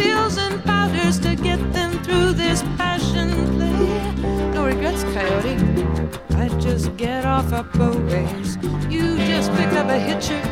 pills 0.00 0.38
and 0.38 0.64
powders 0.64 1.18
to 1.20 1.36
get 1.36 1.60
them 1.72 1.92
through 2.02 2.32
this 2.32 2.62
passion 2.78 3.28
play. 3.56 4.52
No 4.54 4.64
regrets, 4.64 5.02
Coyote. 5.04 5.56
I 6.42 6.48
just 6.58 6.96
get 6.96 7.24
off 7.26 7.52
a 7.52 7.62
ways. 8.10 8.56
You 8.88 9.18
just 9.32 9.52
picked 9.56 9.74
up 9.74 9.88
a 9.88 9.98
hitcher, 9.98 10.42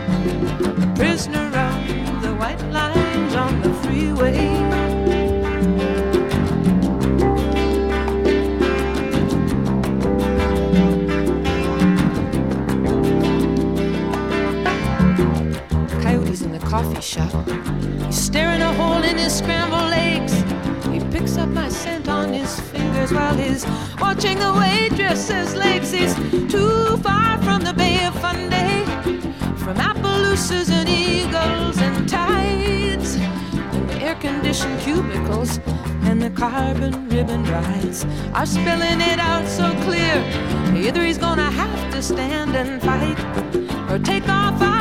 a 0.84 0.94
prisoner 0.94 1.46
of 1.66 2.22
the 2.22 2.34
white 2.40 2.62
lines 2.70 3.34
on 3.34 3.62
the 3.62 3.72
freeway. 3.82 4.57
Coffee 16.68 17.00
shop. 17.00 17.48
He's 18.04 18.20
staring 18.20 18.60
a 18.60 18.72
hole 18.74 19.02
in 19.02 19.16
his 19.16 19.38
scrambled 19.38 19.92
eggs. 19.92 20.34
He 20.92 21.00
picks 21.10 21.38
up 21.38 21.48
my 21.48 21.70
scent 21.70 22.08
on 22.08 22.32
his 22.34 22.60
fingers 22.60 23.10
while 23.10 23.34
he's 23.34 23.64
watching 23.98 24.38
the 24.38 24.52
waitress's 24.52 25.54
legs. 25.54 25.90
He's 25.90 26.14
too 26.52 26.98
far 26.98 27.38
from 27.42 27.62
the 27.62 27.72
Bay 27.72 28.04
of 28.04 28.14
Fundy, 28.20 28.84
from 29.56 29.76
Appaloosas 29.78 30.70
and 30.70 30.88
eagles 30.88 31.78
and 31.78 32.06
tides, 32.06 33.14
and 33.16 33.88
the 33.88 34.02
air-conditioned 34.02 34.78
cubicles 34.80 35.60
and 36.02 36.20
the 36.20 36.30
carbon 36.30 37.08
ribbon 37.08 37.44
rides 37.44 38.04
are 38.34 38.46
spelling 38.46 39.00
it 39.00 39.18
out 39.18 39.48
so 39.48 39.72
clear. 39.84 40.16
Either 40.76 41.02
he's 41.02 41.18
gonna 41.18 41.50
have 41.50 41.92
to 41.92 42.02
stand 42.02 42.54
and 42.54 42.82
fight 42.82 43.18
or 43.90 43.98
take 43.98 44.28
off. 44.28 44.77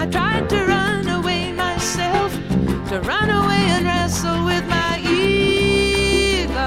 I 0.00 0.06
tried 0.06 0.48
to 0.50 0.64
run 0.64 1.08
away 1.08 1.50
myself, 1.50 2.32
to 2.88 3.00
run 3.00 3.30
away 3.30 3.62
and 3.74 3.84
wrestle 3.84 4.44
with 4.44 4.64
my 4.68 5.00
ego. 5.00 6.62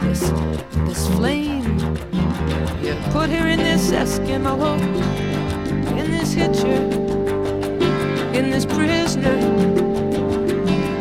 This, 0.00 0.20
this 0.86 1.08
flame 1.16 1.80
you 2.80 2.94
put 3.10 3.28
here 3.28 3.48
in 3.48 3.58
this 3.58 3.90
Eskimo, 3.90 4.54
in 5.98 6.12
this 6.12 6.32
hitcher, 6.32 6.80
in 8.38 8.50
this 8.50 8.66
prisoner 8.66 9.36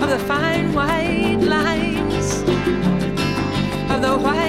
of 0.02 0.10
the 0.10 0.20
fine 0.26 0.74
white 0.74 1.38
lines 1.40 2.42
of 3.92 4.02
the 4.02 4.18
white. 4.18 4.43